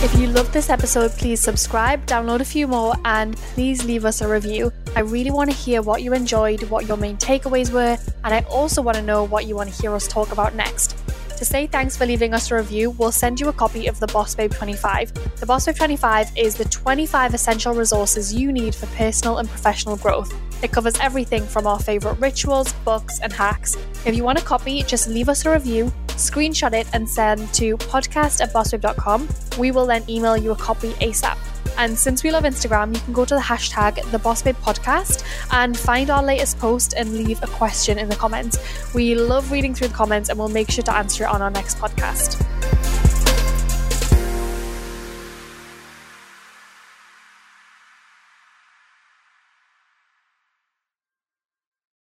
[0.03, 4.19] If you loved this episode, please subscribe, download a few more, and please leave us
[4.19, 4.69] a review.
[4.97, 8.41] I really want to hear what you enjoyed, what your main takeaways were, and I
[8.49, 10.97] also want to know what you want to hear us talk about next.
[11.37, 14.07] To say thanks for leaving us a review, we'll send you a copy of the
[14.07, 15.39] Boss Babe 25.
[15.39, 19.95] The Boss Babe 25 is the 25 essential resources you need for personal and professional
[19.95, 20.33] growth.
[20.63, 23.77] It covers everything from our favorite rituals, books, and hacks.
[24.05, 27.77] If you want a copy, just leave us a review, screenshot it, and send to
[27.77, 29.27] podcast at bossbabe.com.
[29.59, 31.37] We will then email you a copy ASAP.
[31.77, 36.09] And since we love Instagram, you can go to the hashtag the Podcast and find
[36.09, 38.57] our latest post and leave a question in the comments.
[38.93, 41.51] We love reading through the comments and we'll make sure to answer it on our
[41.51, 42.82] next podcast.